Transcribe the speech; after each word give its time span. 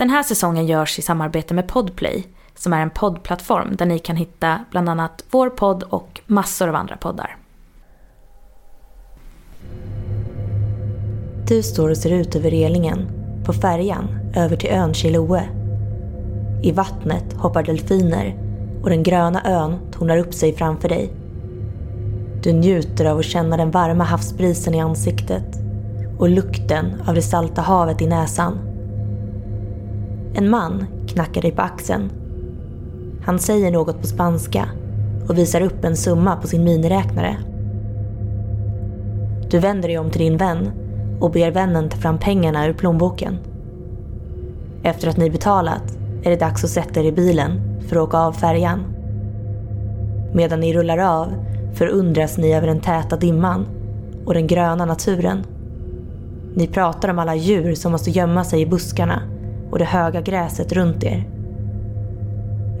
Den 0.00 0.10
här 0.10 0.22
säsongen 0.22 0.66
görs 0.66 0.98
i 0.98 1.02
samarbete 1.02 1.54
med 1.54 1.68
Podplay 1.68 2.26
som 2.54 2.72
är 2.72 2.82
en 2.82 2.90
poddplattform 2.90 3.76
där 3.76 3.86
ni 3.86 3.98
kan 3.98 4.16
hitta 4.16 4.64
bland 4.70 4.88
annat 4.88 5.24
vår 5.30 5.50
podd 5.50 5.82
och 5.82 6.20
massor 6.26 6.68
av 6.68 6.74
andra 6.74 6.96
poddar. 6.96 7.36
Du 11.48 11.62
står 11.62 11.90
och 11.90 11.96
ser 11.96 12.12
ut 12.12 12.36
över 12.36 12.50
relingen 12.50 13.08
på 13.44 13.52
färjan 13.52 14.32
över 14.36 14.56
till 14.56 14.70
ön 14.70 14.94
Chiloe. 14.94 15.48
I 16.62 16.72
vattnet 16.72 17.32
hoppar 17.32 17.62
delfiner 17.62 18.38
och 18.82 18.90
den 18.90 19.02
gröna 19.02 19.42
ön 19.44 19.78
tornar 19.92 20.16
upp 20.16 20.34
sig 20.34 20.54
framför 20.54 20.88
dig. 20.88 21.10
Du 22.42 22.52
njuter 22.52 23.04
av 23.04 23.18
att 23.18 23.24
känna 23.24 23.56
den 23.56 23.70
varma 23.70 24.04
havsbrisen 24.04 24.74
i 24.74 24.80
ansiktet 24.80 25.56
och 26.18 26.28
lukten 26.28 27.02
av 27.06 27.14
det 27.14 27.22
salta 27.22 27.62
havet 27.62 28.02
i 28.02 28.06
näsan. 28.06 28.69
En 30.34 30.50
man 30.50 30.86
knackar 31.08 31.42
dig 31.42 31.52
på 31.52 31.62
axeln. 31.62 32.10
Han 33.24 33.38
säger 33.38 33.70
något 33.70 34.00
på 34.00 34.06
spanska 34.06 34.68
och 35.28 35.38
visar 35.38 35.60
upp 35.60 35.84
en 35.84 35.96
summa 35.96 36.36
på 36.36 36.46
sin 36.46 36.64
miniräknare. 36.64 37.36
Du 39.50 39.58
vänder 39.58 39.88
dig 39.88 39.98
om 39.98 40.10
till 40.10 40.20
din 40.20 40.36
vän 40.36 40.70
och 41.20 41.30
ber 41.30 41.50
vännen 41.50 41.88
ta 41.88 41.96
fram 41.96 42.18
pengarna 42.18 42.66
ur 42.66 42.72
plånboken. 42.72 43.38
Efter 44.82 45.08
att 45.08 45.16
ni 45.16 45.30
betalat 45.30 45.98
är 46.22 46.30
det 46.30 46.36
dags 46.36 46.64
att 46.64 46.70
sätta 46.70 47.00
er 47.00 47.04
i 47.04 47.12
bilen 47.12 47.60
för 47.88 47.96
att 47.96 48.02
åka 48.02 48.18
av 48.18 48.32
färjan. 48.32 48.80
Medan 50.34 50.60
ni 50.60 50.74
rullar 50.74 50.98
av 50.98 51.28
förundras 51.74 52.38
ni 52.38 52.54
över 52.54 52.66
den 52.66 52.80
täta 52.80 53.16
dimman 53.16 53.66
och 54.26 54.34
den 54.34 54.46
gröna 54.46 54.84
naturen. 54.84 55.44
Ni 56.54 56.66
pratar 56.66 57.08
om 57.08 57.18
alla 57.18 57.34
djur 57.34 57.74
som 57.74 57.92
måste 57.92 58.10
gömma 58.10 58.44
sig 58.44 58.60
i 58.60 58.66
buskarna 58.66 59.22
och 59.70 59.78
det 59.78 59.84
höga 59.84 60.20
gräset 60.20 60.72
runt 60.72 61.04
er. 61.04 61.28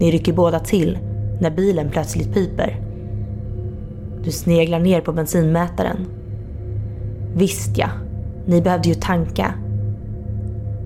Ni 0.00 0.10
rycker 0.10 0.32
båda 0.32 0.58
till 0.58 0.98
när 1.40 1.50
bilen 1.50 1.90
plötsligt 1.90 2.34
piper. 2.34 2.76
Du 4.24 4.30
sneglar 4.30 4.78
ner 4.78 5.00
på 5.00 5.12
bensinmätaren. 5.12 6.06
Visst 7.34 7.78
ja, 7.78 7.88
ni 8.46 8.62
behövde 8.62 8.88
ju 8.88 8.94
tanka. 8.94 9.54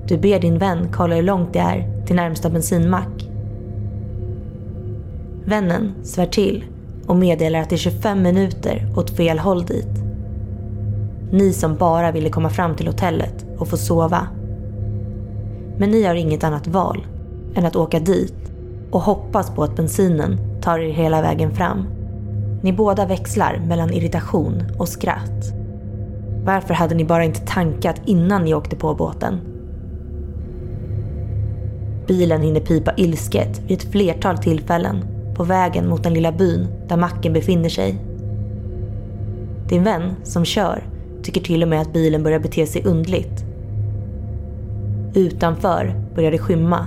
Du 0.08 0.18
ber 0.18 0.40
din 0.40 0.58
vän 0.58 0.88
kolla 0.92 1.14
hur 1.14 1.22
långt 1.22 1.52
det 1.52 1.58
är 1.58 2.06
till 2.06 2.16
närmsta 2.16 2.50
bensinmack. 2.50 3.28
Vännen 5.44 5.94
svär 6.02 6.26
till 6.26 6.64
och 7.06 7.16
meddelar 7.16 7.60
att 7.60 7.70
det 7.70 7.76
är 7.76 7.78
25 7.78 8.22
minuter 8.22 8.92
åt 8.96 9.10
fel 9.10 9.38
håll 9.38 9.64
dit. 9.64 10.04
Ni 11.30 11.52
som 11.52 11.76
bara 11.76 12.12
ville 12.12 12.30
komma 12.30 12.50
fram 12.50 12.76
till 12.76 12.86
hotellet 12.86 13.46
och 13.58 13.68
få 13.68 13.76
sova. 13.76 14.28
Men 15.78 15.90
ni 15.90 16.04
har 16.04 16.14
inget 16.14 16.44
annat 16.44 16.66
val 16.66 17.06
än 17.54 17.66
att 17.66 17.76
åka 17.76 18.00
dit 18.00 18.52
och 18.90 19.00
hoppas 19.00 19.50
på 19.50 19.64
att 19.64 19.76
bensinen 19.76 20.38
tar 20.62 20.78
er 20.78 20.92
hela 20.92 21.22
vägen 21.22 21.54
fram. 21.54 21.84
Ni 22.62 22.72
båda 22.72 23.06
växlar 23.06 23.62
mellan 23.66 23.90
irritation 23.90 24.62
och 24.78 24.88
skratt. 24.88 25.52
Varför 26.44 26.74
hade 26.74 26.94
ni 26.94 27.04
bara 27.04 27.24
inte 27.24 27.40
tankat 27.46 28.00
innan 28.04 28.44
ni 28.44 28.54
åkte 28.54 28.76
på 28.76 28.94
båten? 28.94 29.40
Bilen 32.06 32.42
hinner 32.42 32.60
pipa 32.60 32.92
ilsket 32.96 33.60
vid 33.66 33.78
ett 33.78 33.92
flertal 33.92 34.38
tillfällen 34.38 35.04
på 35.36 35.44
vägen 35.44 35.88
mot 35.88 36.02
den 36.02 36.14
lilla 36.14 36.32
byn 36.32 36.66
där 36.88 36.96
macken 36.96 37.32
befinner 37.32 37.68
sig. 37.68 37.98
Din 39.68 39.84
vän 39.84 40.10
som 40.22 40.44
kör 40.44 40.88
tycker 41.22 41.40
till 41.40 41.62
och 41.62 41.68
med 41.68 41.80
att 41.80 41.92
bilen 41.92 42.22
börjar 42.22 42.38
bete 42.38 42.66
sig 42.66 42.82
undligt. 42.84 43.43
Utanför 45.14 45.94
börjar 46.14 46.30
det 46.30 46.38
skymma 46.38 46.86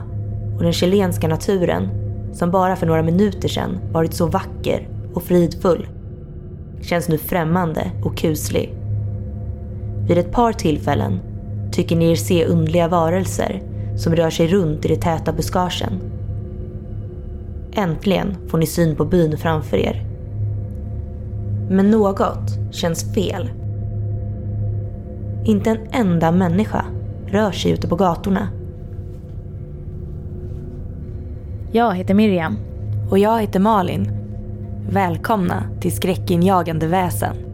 och 0.56 0.64
den 0.64 0.74
chilenska 0.74 1.28
naturen, 1.28 1.90
som 2.34 2.52
bara 2.52 2.76
för 2.76 2.88
några 2.88 3.04
minuter 3.04 3.50
sedan 3.50 3.80
varit 3.92 4.14
så 4.14 4.28
vacker 4.28 4.88
och 5.14 5.24
fridfull, 5.24 5.88
känns 6.82 7.10
nu 7.10 7.18
främmande 7.18 7.92
och 8.04 8.18
kuslig. 8.18 8.76
Vid 10.08 10.18
ett 10.18 10.32
par 10.32 10.54
tillfällen 10.54 11.20
tycker 11.72 11.96
ni 11.96 12.12
er 12.12 12.16
se 12.16 12.46
undliga 12.46 12.88
varelser 12.88 13.62
som 13.96 14.16
rör 14.16 14.30
sig 14.30 14.48
runt 14.48 14.86
i 14.86 14.88
de 14.88 14.96
täta 14.96 15.34
buskagen. 15.34 16.02
Äntligen 17.74 18.36
får 18.48 18.58
ni 18.58 18.66
syn 18.66 18.96
på 18.96 19.06
byn 19.06 19.38
framför 19.38 19.78
er. 19.78 20.06
Men 21.70 21.92
något 21.92 22.58
känns 22.72 23.14
fel. 23.14 23.52
Inte 25.46 25.70
en 25.70 25.78
enda 25.92 26.32
människa 26.32 26.86
rör 27.28 27.52
sig 27.52 27.72
ute 27.72 27.88
på 27.88 27.96
gatorna. 27.96 28.50
Jag 31.72 31.96
heter 31.96 32.14
Miriam. 32.14 32.58
Och 33.10 33.20
jag 33.20 33.42
heter 33.42 33.60
Malin. 33.60 34.12
Välkomna 34.90 35.64
till 35.82 35.96
Skräckinjagande 35.96 36.88
väsen. 36.88 37.47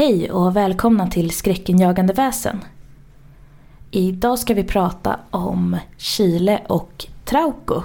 Hej 0.00 0.30
och 0.30 0.56
välkomna 0.56 1.06
till 1.06 1.30
Skräckinjagande 1.30 2.12
väsen. 2.12 2.60
Idag 3.90 4.38
ska 4.38 4.54
vi 4.54 4.64
prata 4.64 5.20
om 5.30 5.76
Chile 5.96 6.60
och 6.68 7.06
Trauco. 7.24 7.82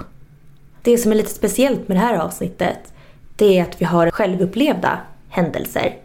Det 0.82 0.98
som 0.98 1.12
är 1.12 1.16
lite 1.16 1.30
speciellt 1.30 1.88
med 1.88 1.96
det 1.96 2.00
här 2.00 2.18
avsnittet 2.18 2.92
det 3.36 3.58
är 3.58 3.62
att 3.62 3.82
vi 3.82 3.84
har 3.84 4.10
självupplevda 4.10 4.98
händelser. 5.28 5.96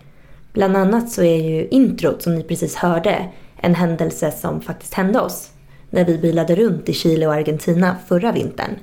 Bland 0.54 0.78
annat 0.78 1.12
så 1.12 1.24
är 1.24 1.50
ju 1.50 1.68
introt 1.68 2.22
som 2.22 2.36
ni 2.36 2.44
precis 2.44 2.76
hörde 2.76 3.26
en 3.58 3.76
händelse 3.76 4.32
som 4.32 4.62
faktiskt 4.62 4.94
hände 4.94 5.22
oss 5.22 5.50
när 5.90 6.06
vi 6.06 6.18
bilade 6.18 6.56
runt 6.56 6.90
i 6.90 6.94
Chile 6.94 7.28
och 7.28 7.34
Argentina 7.34 7.96
förra 8.08 8.32
vintern. 8.32 8.76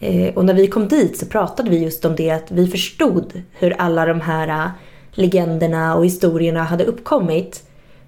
Eh, 0.00 0.34
och 0.34 0.44
när 0.44 0.54
vi 0.54 0.66
kom 0.66 0.88
dit 0.88 1.18
så 1.18 1.26
pratade 1.26 1.70
vi 1.70 1.78
just 1.78 2.04
om 2.04 2.16
det 2.16 2.30
att 2.30 2.50
vi 2.50 2.66
förstod 2.66 3.42
hur 3.52 3.72
alla 3.78 4.06
de 4.06 4.20
här 4.20 4.72
legenderna 5.18 5.94
och 5.94 6.04
historierna 6.04 6.62
hade 6.62 6.84
uppkommit. 6.84 7.62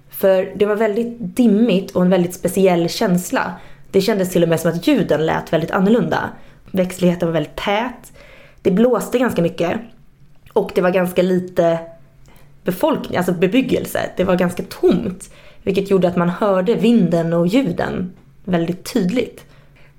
För 0.09 0.53
det 0.55 0.65
var 0.65 0.75
väldigt 0.75 1.17
dimmigt 1.19 1.91
och 1.91 2.01
en 2.01 2.09
väldigt 2.09 2.33
speciell 2.33 2.89
känsla. 2.89 3.53
Det 3.91 4.01
kändes 4.01 4.29
till 4.29 4.43
och 4.43 4.49
med 4.49 4.59
som 4.59 4.71
att 4.71 4.87
ljuden 4.87 5.25
lät 5.25 5.53
väldigt 5.53 5.71
annorlunda. 5.71 6.29
Växtligheten 6.71 7.27
var 7.27 7.33
väldigt 7.33 7.55
tät. 7.55 8.13
Det 8.61 8.71
blåste 8.71 9.19
ganska 9.19 9.41
mycket. 9.41 9.79
Och 10.53 10.71
det 10.75 10.81
var 10.81 10.89
ganska 10.89 11.21
lite 11.21 11.79
befolkning, 12.63 13.17
alltså 13.17 13.33
bebyggelse. 13.33 13.99
Det 14.17 14.23
var 14.23 14.35
ganska 14.35 14.63
tomt. 14.63 15.33
Vilket 15.63 15.91
gjorde 15.91 16.07
att 16.07 16.17
man 16.17 16.29
hörde 16.29 16.75
vinden 16.75 17.33
och 17.33 17.47
ljuden 17.47 18.13
väldigt 18.43 18.93
tydligt. 18.93 19.45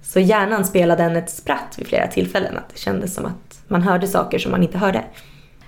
Så 0.03 0.21
hjärnan 0.21 0.65
spelade 0.65 1.03
en 1.03 1.17
ett 1.17 1.31
spratt 1.31 1.75
vid 1.79 1.87
flera 1.87 2.07
tillfällen. 2.07 2.57
Att 2.57 2.69
det 2.73 2.79
kändes 2.79 3.15
som 3.15 3.27
att 3.27 3.63
man 3.69 3.83
hörde 3.83 4.07
saker 4.07 4.39
som 4.39 4.51
man 4.51 4.63
inte 4.63 4.79
hörde. 4.79 5.05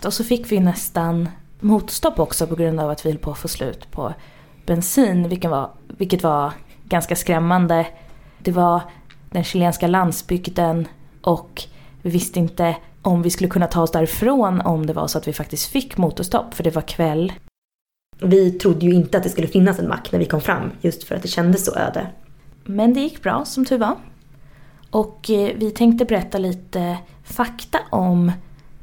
Och 0.05 0.15
så 0.15 0.25
fick 0.25 0.53
vi 0.53 0.61
nästan 0.61 1.29
motstopp 1.61 2.19
också 2.19 2.47
på 2.47 2.55
grund 2.55 2.81
av 2.81 2.91
att 2.91 3.07
vi 3.07 3.11
höll 3.11 3.19
på 3.19 3.31
att 3.31 3.39
få 3.39 3.49
slut 3.49 3.91
på 3.91 4.15
bensin, 4.67 5.29
vilket 5.29 5.51
var, 5.51 5.71
vilket 5.89 6.23
var 6.23 6.53
ganska 6.85 7.17
skrämmande. 7.17 7.87
Det 8.39 8.53
var 8.53 8.83
den 9.31 9.45
chilenska 9.45 9.87
landsbygden 9.87 10.89
och 11.23 11.63
vi 12.03 12.11
visste 12.11 12.39
inte 12.39 12.77
om 13.03 13.23
vi 13.23 13.31
skulle 13.31 13.51
kunna 13.51 13.67
ta 13.67 13.83
oss 13.83 13.91
därifrån 13.91 14.61
om 14.61 14.87
det 14.87 14.93
var 14.93 15.07
så 15.07 15.19
att 15.19 15.29
vi 15.29 15.33
faktiskt 15.33 15.67
fick 15.67 15.97
motorstopp, 15.97 16.55
för 16.55 16.65
det 16.65 16.75
var 16.75 16.83
kväll. 16.83 17.33
Vi 18.21 18.51
trodde 18.51 18.87
ju 18.87 18.95
inte 18.95 19.19
att 19.19 19.25
det 19.25 19.31
skulle 19.31 19.49
finnas 19.49 19.79
en 19.79 19.89
mack 19.89 20.13
när 20.13 20.19
vi 20.19 20.25
kom 20.25 20.41
fram, 20.41 20.71
just 20.81 21.05
för 21.05 21.15
att 21.15 21.23
det 21.23 21.29
kändes 21.29 21.65
så 21.65 21.77
öde. 21.77 22.07
Men 22.65 22.95
det 22.95 23.01
gick 23.01 23.23
bra, 23.23 23.45
som 23.45 23.65
tur 23.65 23.79
var. 23.79 23.97
Och 24.91 25.31
eh, 25.31 25.53
vi 25.57 25.71
tänkte 25.71 26.05
berätta 26.05 26.39
lite 26.39 26.99
fakta 27.25 27.79
om 27.91 28.33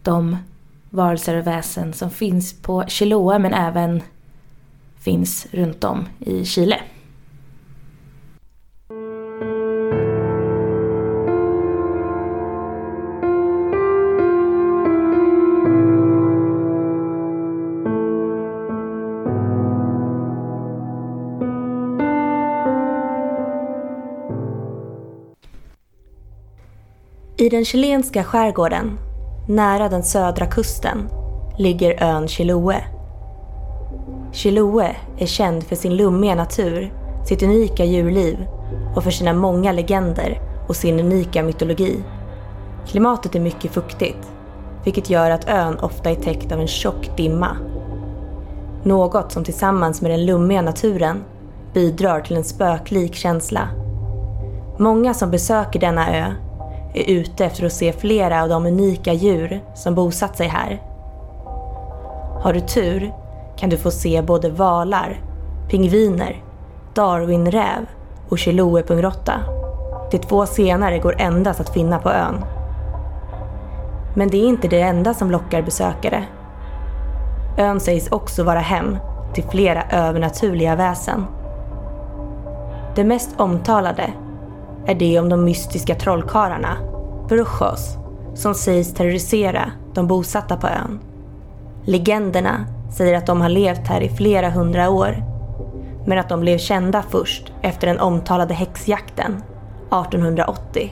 de 0.03 0.38
varelser 0.91 1.38
och 1.38 1.47
väsen 1.47 1.93
som 1.93 2.09
finns 2.09 2.61
på 2.61 2.83
Chiloa 2.88 3.39
men 3.39 3.53
även 3.53 4.01
finns 4.99 5.47
runt 5.51 5.83
om 5.83 6.05
i 6.19 6.45
Chile. 6.45 6.79
I 27.37 27.49
den 27.49 27.65
chilenska 27.65 28.23
skärgården, 28.23 28.97
nära 29.45 29.89
den 29.89 30.03
södra 30.03 30.45
kusten, 30.45 31.09
ligger 31.57 32.03
ön 32.03 32.27
Chiloe. 32.27 32.83
Chiloe 34.31 34.95
är 35.17 35.25
känd 35.25 35.63
för 35.63 35.75
sin 35.75 35.95
lummiga 35.95 36.35
natur, 36.35 36.93
sitt 37.25 37.43
unika 37.43 37.85
djurliv 37.85 38.47
och 38.95 39.03
för 39.03 39.11
sina 39.11 39.33
många 39.33 39.71
legender 39.71 40.41
och 40.67 40.75
sin 40.75 40.99
unika 40.99 41.43
mytologi. 41.43 42.03
Klimatet 42.88 43.35
är 43.35 43.39
mycket 43.39 43.71
fuktigt, 43.71 44.31
vilket 44.83 45.09
gör 45.09 45.31
att 45.31 45.49
ön 45.49 45.79
ofta 45.79 46.09
är 46.09 46.15
täckt 46.15 46.51
av 46.51 46.59
en 46.59 46.67
tjock 46.67 47.17
dimma. 47.17 47.57
Något 48.83 49.31
som 49.31 49.44
tillsammans 49.44 50.01
med 50.01 50.11
den 50.11 50.25
lummiga 50.25 50.61
naturen 50.61 51.23
bidrar 51.73 52.21
till 52.21 52.37
en 52.37 52.44
spöklik 52.44 53.15
känsla. 53.15 53.67
Många 54.77 55.13
som 55.13 55.31
besöker 55.31 55.79
denna 55.79 56.17
ö 56.17 56.33
är 56.93 57.09
ute 57.09 57.45
efter 57.45 57.65
att 57.65 57.73
se 57.73 57.93
flera 57.93 58.43
av 58.43 58.49
de 58.49 58.65
unika 58.65 59.13
djur 59.13 59.61
som 59.75 59.95
bosatt 59.95 60.38
sig 60.38 60.47
här. 60.47 60.81
Har 62.41 62.53
du 62.53 62.59
tur 62.59 63.13
kan 63.57 63.69
du 63.69 63.77
få 63.77 63.91
se 63.91 64.21
både 64.21 64.49
valar, 64.49 65.21
pingviner, 65.69 66.43
darwinräv 66.93 67.85
och 68.29 68.39
chiloepungrotta. 68.39 69.33
De 70.11 70.17
två 70.17 70.45
senare 70.45 70.99
går 70.99 71.21
endast 71.21 71.59
att 71.59 71.73
finna 71.73 71.99
på 71.99 72.09
ön. 72.09 72.45
Men 74.15 74.27
det 74.27 74.37
är 74.37 74.47
inte 74.47 74.67
det 74.67 74.81
enda 74.81 75.13
som 75.13 75.31
lockar 75.31 75.61
besökare. 75.61 76.23
Ön 77.57 77.79
sägs 77.79 78.11
också 78.11 78.44
vara 78.44 78.59
hem 78.59 78.97
till 79.33 79.44
flera 79.44 79.83
övernaturliga 79.91 80.75
väsen. 80.75 81.25
Det 82.95 83.03
mest 83.03 83.39
omtalade 83.39 84.13
är 84.88 84.95
det 84.95 85.19
om 85.19 85.30
de 85.30 85.44
mystiska 85.44 85.95
trollkarlarna, 85.95 86.78
brujos, 87.28 87.98
som 88.33 88.56
sägs 88.56 88.94
terrorisera 88.94 89.72
de 89.94 90.07
bosatta 90.07 90.57
på 90.57 90.68
ön. 90.68 91.00
Legenderna 91.86 92.66
säger 92.92 93.18
att 93.18 93.25
de 93.25 93.42
har 93.42 93.50
levt 93.50 93.88
här 93.88 94.01
i 94.01 94.10
flera 94.10 94.50
hundra 94.50 94.89
år, 94.89 95.24
men 96.06 96.19
att 96.19 96.30
de 96.30 96.39
blev 96.39 96.57
kända 96.57 97.04
först 97.10 97.54
efter 97.62 97.88
den 97.88 98.00
omtalade 98.00 98.54
häxjakten 98.54 99.44
1880. 99.92 100.92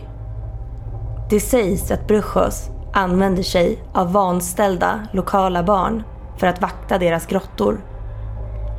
Det 1.29 1.39
sägs 1.39 1.91
att 1.91 2.07
brujos 2.07 2.69
använder 2.93 3.43
sig 3.43 3.83
av 3.93 4.11
vanställda 4.11 4.99
lokala 5.11 5.63
barn 5.63 6.03
för 6.37 6.47
att 6.47 6.61
vakta 6.61 6.97
deras 6.97 7.25
grottor. 7.25 7.81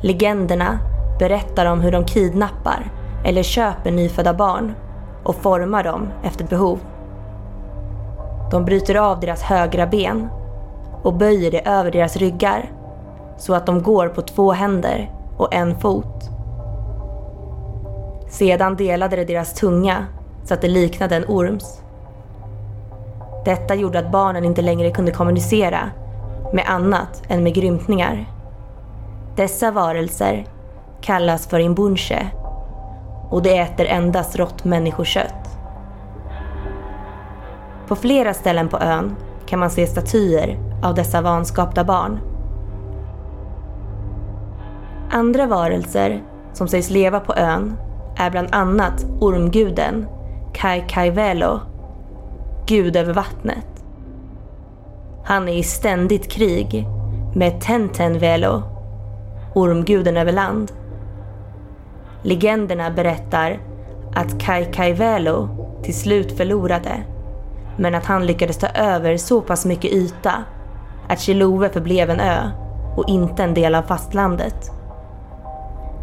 Legenderna 0.03 0.79
berättar 1.19 1.65
om 1.65 1.81
hur 1.81 1.91
de 1.91 2.05
kidnappar 2.05 2.91
eller 3.25 3.43
köper 3.43 3.91
nyfödda 3.91 4.33
barn 4.33 4.73
och 5.23 5.35
formar 5.35 5.83
dem 5.83 6.09
efter 6.23 6.45
behov. 6.45 6.79
De 8.51 8.65
bryter 8.65 8.95
av 8.95 9.19
deras 9.19 9.41
högra 9.41 9.87
ben 9.87 10.27
och 11.03 11.13
böjer 11.13 11.51
det 11.51 11.67
över 11.67 11.91
deras 11.91 12.17
ryggar 12.17 12.71
så 13.37 13.53
att 13.53 13.65
de 13.65 13.83
går 13.83 14.07
på 14.07 14.21
två 14.21 14.51
händer 14.51 15.11
och 15.37 15.53
en 15.53 15.79
fot. 15.79 16.29
Sedan 18.29 18.75
delade 18.75 19.15
det 19.15 19.25
deras 19.25 19.53
tunga 19.53 20.05
så 20.43 20.53
att 20.53 20.61
det 20.61 20.67
liknade 20.67 21.15
en 21.15 21.25
orms. 21.27 21.81
Detta 23.45 23.75
gjorde 23.75 23.99
att 23.99 24.11
barnen 24.11 24.45
inte 24.45 24.61
längre 24.61 24.91
kunde 24.91 25.11
kommunicera 25.11 25.89
med 26.53 26.65
annat 26.67 27.23
än 27.27 27.43
med 27.43 27.53
grymtningar. 27.53 28.25
Dessa 29.35 29.71
varelser 29.71 30.45
kallas 31.01 31.47
för 31.47 31.59
imbunche 31.59 32.31
och 33.31 33.41
de 33.41 33.59
äter 33.59 33.85
endast 33.85 34.35
rått 34.35 34.63
människokött. 34.63 35.57
På 37.87 37.95
flera 37.95 38.33
ställen 38.33 38.69
på 38.69 38.77
ön 38.77 39.15
kan 39.45 39.59
man 39.59 39.69
se 39.69 39.87
statyer 39.87 40.59
av 40.83 40.95
dessa 40.95 41.21
vanskapta 41.21 41.83
barn. 41.83 42.19
Andra 45.11 45.45
varelser 45.45 46.23
som 46.53 46.67
sägs 46.67 46.89
leva 46.89 47.19
på 47.19 47.33
ön 47.35 47.77
är 48.17 48.29
bland 48.29 48.47
annat 48.51 49.05
ormguden 49.19 50.07
Kai 50.53 50.83
Kai 50.87 51.09
Velo, 51.09 51.59
gud 52.67 52.95
över 52.95 53.13
vattnet. 53.13 53.67
Han 55.25 55.49
är 55.49 55.53
i 55.53 55.63
ständigt 55.63 56.31
krig 56.31 56.87
med 57.35 57.61
Tenten 57.61 58.19
Velo, 58.19 58.63
ormguden 59.55 60.17
över 60.17 60.31
land. 60.31 60.71
Legenderna 62.23 62.89
berättar 62.89 63.59
att 64.15 64.39
Kai 64.39 64.65
Kai 64.65 64.93
Velo 64.93 65.49
till 65.83 65.95
slut 65.95 66.37
förlorade 66.37 67.03
men 67.77 67.95
att 67.95 68.05
han 68.05 68.25
lyckades 68.25 68.57
ta 68.57 68.67
över 68.67 69.17
så 69.17 69.41
pass 69.41 69.65
mycket 69.65 69.91
yta 69.91 70.33
att 71.09 71.19
Chilove 71.19 71.69
förblev 71.69 72.09
en 72.09 72.19
ö 72.19 72.51
och 72.97 73.09
inte 73.09 73.43
en 73.43 73.53
del 73.53 73.75
av 73.75 73.81
fastlandet. 73.81 74.71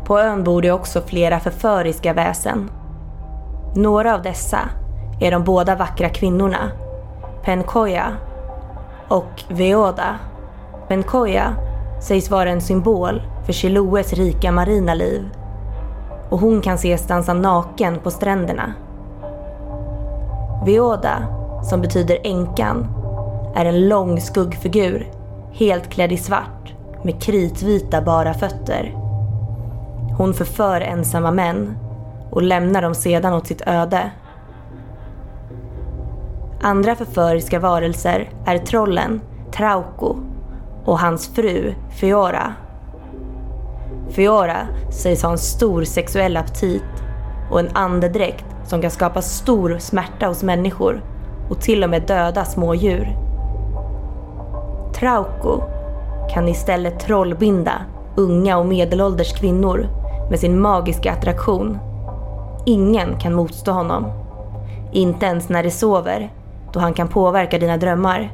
På 0.05 0.19
ön 0.19 0.45
bor 0.45 0.63
det 0.63 0.73
också 0.73 1.01
flera 1.01 1.41
förföriska 1.41 2.13
väsen. 2.13 2.71
Några 3.75 4.15
av 4.15 4.23
dessa 4.23 4.59
är 5.21 5.31
de 5.31 5.45
båda 5.45 5.77
vackra 5.77 6.09
kvinnorna, 6.09 6.71
Penkoya 7.43 8.17
och 9.09 9.45
Veoda. 9.49 10.19
Penkoya 10.89 11.57
sägs 12.01 12.31
vara 12.31 12.51
en 12.51 12.61
symbol 12.61 13.23
för 13.47 13.53
Chiloes 13.53 14.13
rika 14.13 14.53
marina 14.53 14.95
liv 14.95 15.25
och 16.31 16.39
hon 16.39 16.61
kan 16.61 16.75
ses 16.75 17.07
dansa 17.07 17.33
naken 17.33 17.99
på 17.99 18.11
stränderna. 18.11 18.75
Vioda, 20.65 21.27
som 21.63 21.81
betyder 21.81 22.19
änkan, 22.25 22.87
är 23.55 23.65
en 23.65 23.89
lång 23.89 24.21
skuggfigur, 24.21 25.11
helt 25.53 25.89
klädd 25.89 26.13
i 26.13 26.17
svart 26.17 26.75
med 27.03 27.23
kritvita 27.23 28.03
bara 28.03 28.35
fötter. 28.35 28.95
Hon 30.19 30.35
förför 30.35 30.81
ensamma 30.81 31.31
män 31.31 31.77
och 32.31 32.43
lämnar 32.43 32.83
dem 32.83 32.95
sedan 32.95 33.33
åt 33.33 33.47
sitt 33.47 33.63
öde. 33.67 34.11
Andra 36.63 36.95
förföriska 36.95 37.59
varelser 37.59 38.31
är 38.47 38.59
trollen 38.59 39.21
Trauco 39.53 40.17
och 40.85 40.99
hans 40.99 41.29
fru 41.29 41.75
Fiora. 41.91 42.55
Fiora 44.11 44.67
sägs 44.91 45.23
ha 45.23 45.31
en 45.31 45.39
stor 45.39 45.85
sexuell 45.85 46.37
aptit 46.37 46.83
och 47.51 47.61
en 47.61 47.71
andedräkt 47.73 48.45
som 48.65 48.83
kan 48.83 48.91
skapa 48.91 49.23
stor 49.23 49.79
smärta 49.79 50.27
hos 50.27 50.43
människor 50.43 51.03
och 51.51 51.61
till 51.61 51.85
och 51.85 51.91
med 51.91 52.03
döda 52.03 52.45
smådjur. 52.45 53.17
Trauco 54.95 55.63
kan 56.31 56.49
istället 56.49 57.01
trollbinda 57.01 57.73
unga 58.17 58.59
och 58.59 58.67
medelålders 58.67 59.33
kvinnor 59.33 59.87
med 60.31 60.41
sin 60.41 60.61
magiska 60.61 61.13
attraktion. 61.13 61.79
Ingen 62.67 63.19
kan 63.19 63.35
motstå 63.35 63.73
honom. 63.73 64.13
Inte 64.93 65.27
ens 65.27 65.49
när 65.49 65.63
de 65.63 65.71
sover, 65.71 66.33
då 66.73 66.81
han 66.81 66.95
kan 66.95 67.09
påverka 67.09 67.59
dina 67.59 67.77
drömmar. 67.77 68.33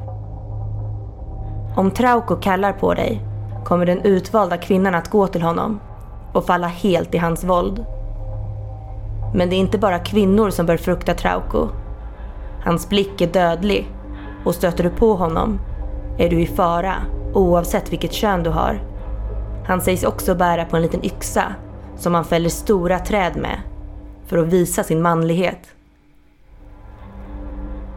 Om 1.75 1.91
Trauco 1.91 2.35
kallar 2.35 2.73
på 2.73 2.93
dig 2.93 3.21
kommer 3.65 3.85
den 3.85 4.01
utvalda 4.01 4.57
kvinnan 4.57 4.95
att 4.95 5.09
gå 5.09 5.27
till 5.27 5.41
honom 5.41 5.79
och 6.33 6.45
falla 6.45 6.67
helt 6.67 7.15
i 7.15 7.17
hans 7.17 7.43
våld. 7.43 7.85
Men 9.33 9.49
det 9.49 9.55
är 9.55 9.59
inte 9.59 9.77
bara 9.77 9.99
kvinnor 9.99 10.49
som 10.49 10.65
bör 10.65 10.77
frukta 10.77 11.13
Trauco. 11.13 11.67
Hans 12.63 12.89
blick 12.89 13.21
är 13.21 13.27
dödlig 13.27 13.91
och 14.45 14.55
stöter 14.55 14.83
du 14.83 14.89
på 14.89 15.13
honom 15.13 15.59
är 16.17 16.29
du 16.29 16.41
i 16.41 16.47
fara 16.47 16.95
oavsett 17.33 17.91
vilket 17.93 18.13
kön 18.13 18.43
du 18.43 18.49
har. 18.49 18.81
Han 19.67 19.81
sägs 19.81 20.03
också 20.03 20.35
bära 20.35 20.65
på 20.65 20.75
en 20.75 20.81
liten 20.81 21.05
yxa 21.05 21.43
som 21.97 22.13
han 22.13 22.25
fäller 22.25 22.49
stora 22.49 22.99
träd 22.99 23.35
med 23.35 23.61
för 24.25 24.37
att 24.37 24.47
visa 24.47 24.83
sin 24.83 25.01
manlighet. 25.01 25.59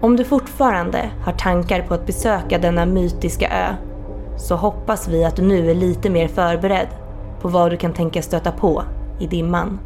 Om 0.01 0.17
du 0.17 0.25
fortfarande 0.25 1.11
har 1.25 1.33
tankar 1.33 1.83
på 1.83 1.95
att 1.95 2.07
besöka 2.07 2.59
denna 2.59 2.87
mytiska 2.87 3.49
ö 3.49 3.88
så 4.39 4.57
hoppas 4.57 5.09
vi 5.09 5.25
att 5.25 5.37
du 5.37 5.43
nu 5.43 5.71
är 5.71 5.75
lite 5.75 6.11
mer 6.11 6.29
förberedd 6.29 6.89
på 7.41 7.49
vad 7.49 7.71
du 7.71 7.77
kan 7.77 7.93
tänka 7.93 8.23
stöta 8.23 8.53
på 8.53 8.83
i 9.21 9.27
dimman. 9.27 9.79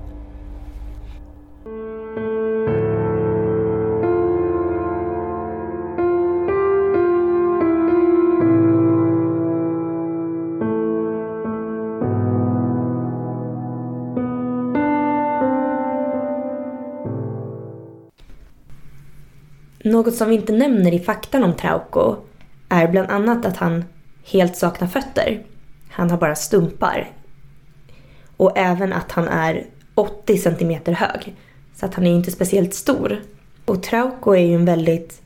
Något 19.84 20.14
som 20.14 20.28
vi 20.28 20.34
inte 20.34 20.52
nämner 20.52 20.94
i 20.94 20.98
faktan 20.98 21.44
om 21.44 21.54
Trauco 21.54 22.16
är 22.68 22.88
bland 22.88 23.10
annat 23.10 23.46
att 23.46 23.56
han 23.56 23.84
helt 24.24 24.56
saknar 24.56 24.88
fötter. 24.88 25.42
Han 25.90 26.10
har 26.10 26.18
bara 26.18 26.34
stumpar. 26.34 27.10
Och 28.36 28.58
även 28.58 28.92
att 28.92 29.12
han 29.12 29.28
är 29.28 29.66
80 29.94 30.38
centimeter 30.38 30.92
hög. 30.92 31.36
Så 31.74 31.86
att 31.86 31.94
han 31.94 32.06
är 32.06 32.14
inte 32.14 32.30
speciellt 32.30 32.74
stor. 32.74 33.20
Och 33.64 33.82
Trauco 33.82 34.32
är 34.32 34.46
ju 34.46 34.54
en 34.54 34.64
väldigt 34.64 35.22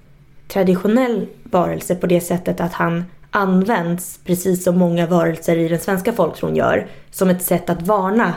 traditionell 0.49 1.27
varelse 1.43 1.95
på 1.95 2.07
det 2.07 2.21
sättet 2.21 2.61
att 2.61 2.73
han 2.73 3.05
används, 3.31 4.21
precis 4.25 4.65
som 4.65 4.79
många 4.79 5.07
varelser 5.07 5.57
i 5.57 5.69
den 5.69 5.79
svenska 5.79 6.13
folktron 6.13 6.57
gör, 6.57 6.87
som 7.11 7.31
ett 7.31 7.43
sätt 7.43 7.71
att 7.71 7.83
varna 7.83 8.35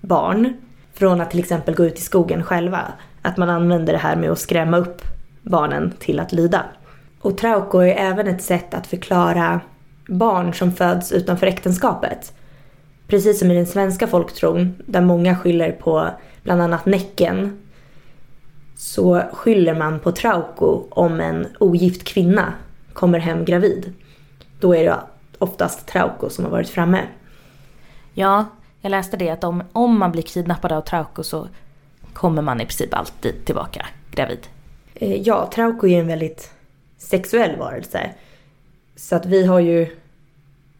barn 0.00 0.56
från 0.94 1.20
att 1.20 1.30
till 1.30 1.40
exempel 1.40 1.74
gå 1.74 1.84
ut 1.84 1.98
i 1.98 2.02
skogen 2.02 2.42
själva. 2.42 2.80
Att 3.22 3.36
man 3.36 3.50
använder 3.50 3.92
det 3.92 3.98
här 3.98 4.16
med 4.16 4.30
att 4.30 4.38
skrämma 4.38 4.78
upp 4.78 5.02
barnen 5.42 5.92
till 5.98 6.20
att 6.20 6.32
lyda. 6.32 6.64
Och 7.20 7.38
Trauco 7.38 7.78
är 7.78 7.94
även 7.94 8.26
ett 8.26 8.42
sätt 8.42 8.74
att 8.74 8.86
förklara 8.86 9.60
barn 10.12 10.54
som 10.54 10.72
föds 10.72 11.12
utanför 11.12 11.46
äktenskapet. 11.46 12.32
Precis 13.06 13.38
som 13.38 13.50
i 13.50 13.54
den 13.54 13.66
svenska 13.66 14.06
folktron, 14.06 14.74
där 14.86 15.00
många 15.00 15.36
skyller 15.36 15.72
på 15.72 16.08
bland 16.42 16.62
annat 16.62 16.86
Näcken, 16.86 17.58
så 18.76 19.22
skyller 19.32 19.74
man 19.74 20.00
på 20.00 20.12
Trauco 20.12 20.82
om 20.90 21.20
en 21.20 21.46
ogift 21.60 22.04
kvinna 22.04 22.52
kommer 22.92 23.18
hem 23.18 23.44
gravid. 23.44 23.92
Då 24.60 24.76
är 24.76 24.84
det 24.84 24.98
oftast 25.38 25.86
Trauco 25.86 26.30
som 26.30 26.44
har 26.44 26.52
varit 26.52 26.68
framme. 26.68 27.00
Ja, 28.14 28.46
jag 28.80 28.90
läste 28.90 29.16
det 29.16 29.30
att 29.30 29.44
om, 29.44 29.62
om 29.72 29.98
man 29.98 30.12
blir 30.12 30.22
kidnappad 30.22 30.72
av 30.72 30.80
Trauco 30.80 31.22
så 31.22 31.48
kommer 32.12 32.42
man 32.42 32.60
i 32.60 32.64
princip 32.64 32.94
alltid 32.94 33.44
tillbaka 33.44 33.86
gravid. 34.10 34.46
Eh, 34.94 35.22
ja, 35.22 35.50
Trauco 35.54 35.86
är 35.86 36.00
en 36.00 36.06
väldigt 36.06 36.50
sexuell 36.98 37.56
varelse. 37.56 38.10
Så 38.96 39.16
att 39.16 39.26
vi 39.26 39.46
har 39.46 39.60
ju 39.60 40.01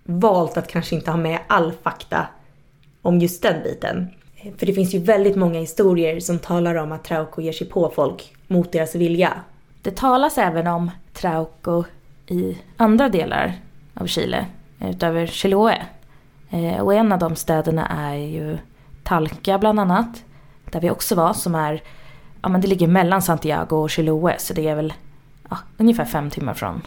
valt 0.04 0.56
att 0.56 0.68
kanske 0.68 0.94
inte 0.94 1.10
ha 1.10 1.18
med 1.18 1.38
all 1.46 1.72
fakta 1.72 2.26
om 3.02 3.18
just 3.18 3.42
den 3.42 3.62
biten. 3.62 4.10
För 4.58 4.66
det 4.66 4.72
finns 4.72 4.94
ju 4.94 4.98
väldigt 4.98 5.36
många 5.36 5.60
historier 5.60 6.20
som 6.20 6.38
talar 6.38 6.74
om 6.74 6.92
att 6.92 7.04
Trauco 7.04 7.40
ger 7.40 7.52
sig 7.52 7.68
på 7.68 7.92
folk 7.94 8.34
mot 8.46 8.72
deras 8.72 8.94
vilja. 8.94 9.32
Det 9.82 9.96
talas 9.96 10.38
även 10.38 10.66
om 10.66 10.90
Trauco 11.12 11.84
i 12.26 12.58
andra 12.76 13.08
delar 13.08 13.52
av 13.94 14.06
Chile, 14.06 14.46
utöver 14.80 15.26
Chiloé. 15.26 15.82
Eh, 16.50 16.80
och 16.80 16.94
en 16.94 17.12
av 17.12 17.18
de 17.18 17.36
städerna 17.36 17.86
är 17.86 18.14
ju 18.14 18.58
Talca 19.02 19.58
bland 19.58 19.80
annat, 19.80 20.24
där 20.70 20.80
vi 20.80 20.90
också 20.90 21.14
var, 21.14 21.32
som 21.32 21.54
är, 21.54 21.82
ja 22.42 22.48
men 22.48 22.60
det 22.60 22.68
ligger 22.68 22.86
mellan 22.86 23.22
Santiago 23.22 23.76
och 23.76 23.90
Chiloé, 23.90 24.34
så 24.38 24.54
det 24.54 24.68
är 24.68 24.74
väl 24.74 24.92
ja, 25.50 25.58
ungefär 25.76 26.04
fem 26.04 26.30
timmar 26.30 26.54
från, 26.54 26.82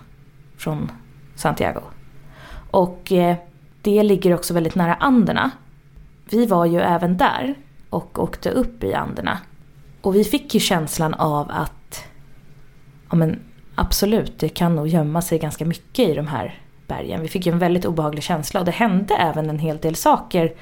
från 0.57 0.91
Santiago. 1.35 1.81
Och 2.75 3.11
eh, 3.11 3.35
det 3.81 4.03
ligger 4.03 4.33
också 4.33 4.53
väldigt 4.53 4.75
nära 4.75 4.93
Anderna. 4.93 5.51
Vi 6.29 6.45
var 6.45 6.65
ju 6.65 6.79
även 6.81 7.17
där 7.17 7.55
och 7.89 8.19
åkte 8.19 8.51
upp 8.51 8.83
i 8.83 8.93
Anderna. 8.93 9.39
Och 10.01 10.15
vi 10.15 10.23
fick 10.23 10.53
ju 10.53 10.59
känslan 10.59 11.13
av 11.13 11.51
att, 11.51 12.07
ja 13.09 13.15
men 13.15 13.39
absolut, 13.75 14.39
det 14.39 14.49
kan 14.49 14.75
nog 14.75 14.87
gömma 14.87 15.21
sig 15.21 15.39
ganska 15.39 15.65
mycket 15.65 16.09
i 16.09 16.13
de 16.13 16.27
här 16.27 16.59
bergen. 16.87 17.21
Vi 17.21 17.27
fick 17.27 17.45
ju 17.45 17.51
en 17.51 17.59
väldigt 17.59 17.85
obehaglig 17.85 18.23
känsla 18.23 18.59
och 18.59 18.65
det 18.65 18.71
hände 18.71 19.15
även 19.15 19.49
en 19.49 19.59
hel 19.59 19.77
del 19.77 19.95
saker 19.95 20.53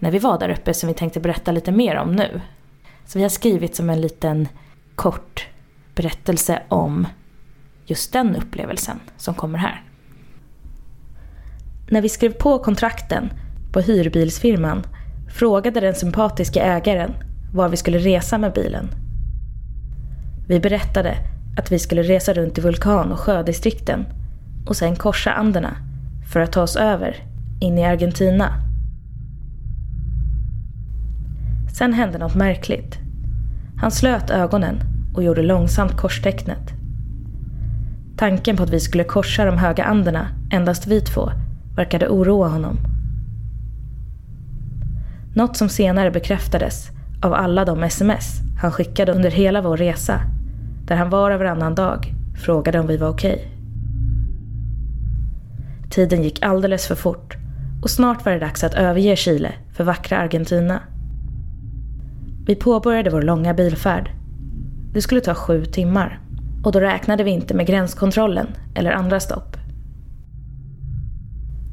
när 0.00 0.10
vi 0.10 0.18
var 0.18 0.38
där 0.38 0.48
uppe 0.48 0.74
som 0.74 0.88
vi 0.88 0.94
tänkte 0.94 1.20
berätta 1.20 1.52
lite 1.52 1.72
mer 1.72 1.96
om 1.96 2.16
nu. 2.16 2.40
Så 3.06 3.18
vi 3.18 3.22
har 3.22 3.28
skrivit 3.28 3.76
som 3.76 3.90
en 3.90 4.00
liten 4.00 4.48
kort 4.94 5.46
berättelse 5.94 6.62
om 6.68 7.06
just 7.86 8.12
den 8.12 8.36
upplevelsen 8.36 9.00
som 9.16 9.34
kommer 9.34 9.58
här. 9.58 9.83
När 11.90 12.02
vi 12.02 12.08
skrev 12.08 12.32
på 12.32 12.58
kontrakten 12.58 13.30
på 13.72 13.80
hyrbilsfirman 13.80 14.82
frågade 15.28 15.80
den 15.80 15.94
sympatiska 15.94 16.62
ägaren 16.62 17.10
var 17.52 17.68
vi 17.68 17.76
skulle 17.76 17.98
resa 17.98 18.38
med 18.38 18.52
bilen. 18.52 18.88
Vi 20.48 20.60
berättade 20.60 21.16
att 21.56 21.72
vi 21.72 21.78
skulle 21.78 22.02
resa 22.02 22.32
runt 22.32 22.58
i 22.58 22.60
vulkan 22.60 23.12
och 23.12 23.18
sjödistrikten 23.18 24.06
och 24.66 24.76
sen 24.76 24.96
korsa 24.96 25.32
Anderna 25.32 25.76
för 26.32 26.40
att 26.40 26.52
ta 26.52 26.62
oss 26.62 26.76
över 26.76 27.16
in 27.60 27.78
i 27.78 27.84
Argentina. 27.84 28.48
Sen 31.72 31.92
hände 31.92 32.18
något 32.18 32.34
märkligt. 32.34 32.98
Han 33.76 33.90
slöt 33.90 34.30
ögonen 34.30 34.80
och 35.14 35.22
gjorde 35.22 35.42
långsamt 35.42 35.96
korstecknet. 35.96 36.72
Tanken 38.16 38.56
på 38.56 38.62
att 38.62 38.70
vi 38.70 38.80
skulle 38.80 39.04
korsa 39.04 39.44
de 39.44 39.58
höga 39.58 39.84
Anderna, 39.84 40.28
endast 40.50 40.86
vi 40.86 41.00
två, 41.00 41.30
verkade 41.76 42.08
oroa 42.08 42.48
honom. 42.48 42.78
Något 45.34 45.56
som 45.56 45.68
senare 45.68 46.10
bekräftades 46.10 46.88
av 47.22 47.34
alla 47.34 47.64
de 47.64 47.82
sms 47.82 48.40
han 48.60 48.72
skickade 48.72 49.12
under 49.12 49.30
hela 49.30 49.62
vår 49.62 49.76
resa, 49.76 50.20
där 50.86 50.96
han 50.96 51.10
var 51.10 51.30
och 51.30 51.38
varannan 51.38 51.74
dag 51.74 52.14
frågade 52.36 52.80
om 52.80 52.86
vi 52.86 52.96
var 52.96 53.08
okej. 53.08 53.34
Okay. 53.34 53.48
Tiden 55.90 56.22
gick 56.22 56.42
alldeles 56.42 56.86
för 56.86 56.94
fort 56.94 57.36
och 57.82 57.90
snart 57.90 58.24
var 58.24 58.32
det 58.32 58.38
dags 58.38 58.64
att 58.64 58.74
överge 58.74 59.16
Chile 59.16 59.52
för 59.72 59.84
vackra 59.84 60.18
Argentina. 60.18 60.80
Vi 62.46 62.54
påbörjade 62.54 63.10
vår 63.10 63.22
långa 63.22 63.54
bilfärd. 63.54 64.10
Det 64.92 65.02
skulle 65.02 65.20
ta 65.20 65.34
sju 65.34 65.64
timmar 65.64 66.20
och 66.64 66.72
då 66.72 66.80
räknade 66.80 67.24
vi 67.24 67.30
inte 67.30 67.54
med 67.54 67.66
gränskontrollen 67.66 68.46
eller 68.74 68.92
andra 68.92 69.20
stopp. 69.20 69.56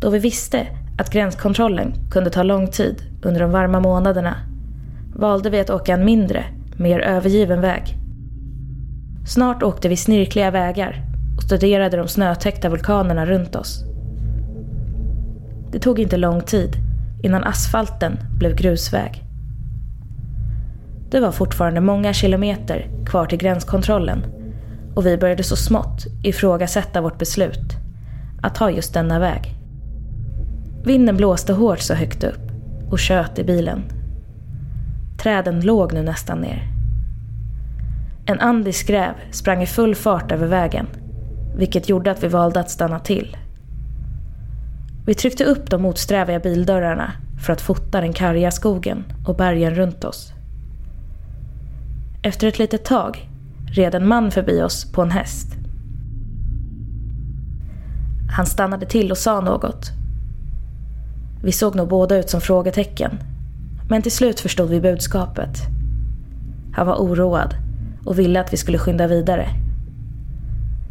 Då 0.02 0.10
vi 0.10 0.20
visste 0.20 0.68
att 0.98 1.10
gränskontrollen 1.10 1.94
kunde 2.12 2.30
ta 2.30 2.44
lång 2.44 2.68
tid 2.68 3.02
under 3.24 3.42
de 3.42 3.52
varma 3.52 3.80
månaderna 3.80 4.36
valde 5.16 5.50
vi 5.50 5.60
att 5.60 5.70
åka 5.70 5.94
en 5.94 6.06
mindre, 6.06 6.46
mer 6.78 7.00
övergiven 7.00 7.62
väg. 7.62 7.98
Snart 9.28 9.64
åkte 9.64 9.90
vi 9.90 9.98
snirkliga 9.98 10.52
vägar 10.52 11.04
och 11.38 11.44
studerade 11.44 11.98
de 11.98 12.08
snötäckta 12.08 12.70
vulkanerna 12.70 13.26
runt 13.26 13.56
oss. 13.56 13.84
Det 15.72 15.80
tog 15.80 16.00
inte 16.00 16.18
lång 16.18 16.42
tid 16.42 16.76
innan 17.24 17.44
asfalten 17.44 18.20
blev 18.38 18.56
grusväg. 18.56 19.24
Det 21.12 21.20
var 21.20 21.32
fortfarande 21.32 21.82
många 21.82 22.14
kilometer 22.14 22.90
kvar 23.06 23.26
till 23.26 23.40
gränskontrollen 23.40 24.24
och 24.96 25.06
vi 25.06 25.18
började 25.18 25.44
så 25.44 25.56
smått 25.56 26.06
ifrågasätta 26.24 27.02
vårt 27.02 27.18
beslut 27.18 27.78
att 28.42 28.56
ta 28.56 28.72
just 28.72 28.94
denna 28.94 29.20
väg. 29.20 29.61
Vinden 30.86 31.18
blåste 31.18 31.54
hårt 31.54 31.80
så 31.80 31.94
högt 31.94 32.24
upp 32.24 32.52
och 32.92 33.00
tjöt 33.00 33.40
i 33.40 33.44
bilen. 33.44 33.84
Träden 35.22 35.62
låg 35.62 35.94
nu 35.94 36.04
nästan 36.04 36.40
ner. 36.40 36.68
En 38.26 38.40
andisk 38.40 38.90
räv 38.90 39.14
sprang 39.32 39.62
i 39.62 39.66
full 39.66 39.96
fart 39.96 40.32
över 40.32 40.48
vägen, 40.48 40.88
vilket 41.56 41.90
gjorde 41.90 42.12
att 42.12 42.24
vi 42.24 42.28
valde 42.28 42.60
att 42.60 42.70
stanna 42.70 43.00
till. 43.00 43.38
Vi 45.06 45.14
tryckte 45.14 45.44
upp 45.44 45.70
de 45.70 45.82
motsträviga 45.82 46.40
bildörrarna 46.40 47.12
för 47.46 47.54
att 47.54 47.62
fota 47.62 48.02
den 48.02 48.14
karga 48.14 48.52
skogen 48.52 49.04
och 49.28 49.36
bergen 49.36 49.76
runt 49.76 50.04
oss. 50.04 50.34
Efter 52.24 52.48
ett 52.48 52.60
litet 52.60 52.86
tag 52.86 53.30
red 53.72 53.96
en 53.96 54.08
man 54.08 54.32
förbi 54.32 54.62
oss 54.62 54.92
på 54.92 55.02
en 55.02 55.12
häst. 55.12 55.56
Han 58.36 58.46
stannade 58.46 58.86
till 58.86 59.12
och 59.12 59.18
sa 59.18 59.42
något. 59.42 60.01
Vi 61.44 61.52
såg 61.52 61.76
nog 61.76 61.88
båda 61.88 62.18
ut 62.18 62.30
som 62.30 62.42
frågetecken. 62.42 63.20
Men 63.90 64.02
till 64.02 64.12
slut 64.12 64.40
förstod 64.40 64.70
vi 64.70 64.82
budskapet. 64.82 65.58
Han 66.74 66.88
var 66.88 66.96
oroad 66.96 67.56
och 68.06 68.20
ville 68.20 68.42
att 68.42 68.54
vi 68.54 68.58
skulle 68.58 68.78
skynda 68.78 69.08
vidare. 69.08 69.50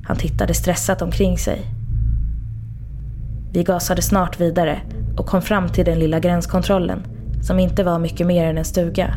Han 0.05 0.17
tittade 0.17 0.55
stressat 0.55 1.03
omkring 1.03 1.39
sig. 1.39 1.63
Vi 3.53 3.63
gasade 3.63 4.03
snart 4.03 4.41
vidare 4.41 4.81
och 5.17 5.27
kom 5.27 5.43
fram 5.43 5.69
till 5.69 5.85
den 5.85 5.99
lilla 5.99 6.21
gränskontrollen 6.21 7.03
som 7.43 7.59
inte 7.59 7.85
var 7.85 7.99
mycket 7.99 8.27
mer 8.27 8.47
än 8.47 8.59
en 8.59 8.65
stuga. 8.65 9.15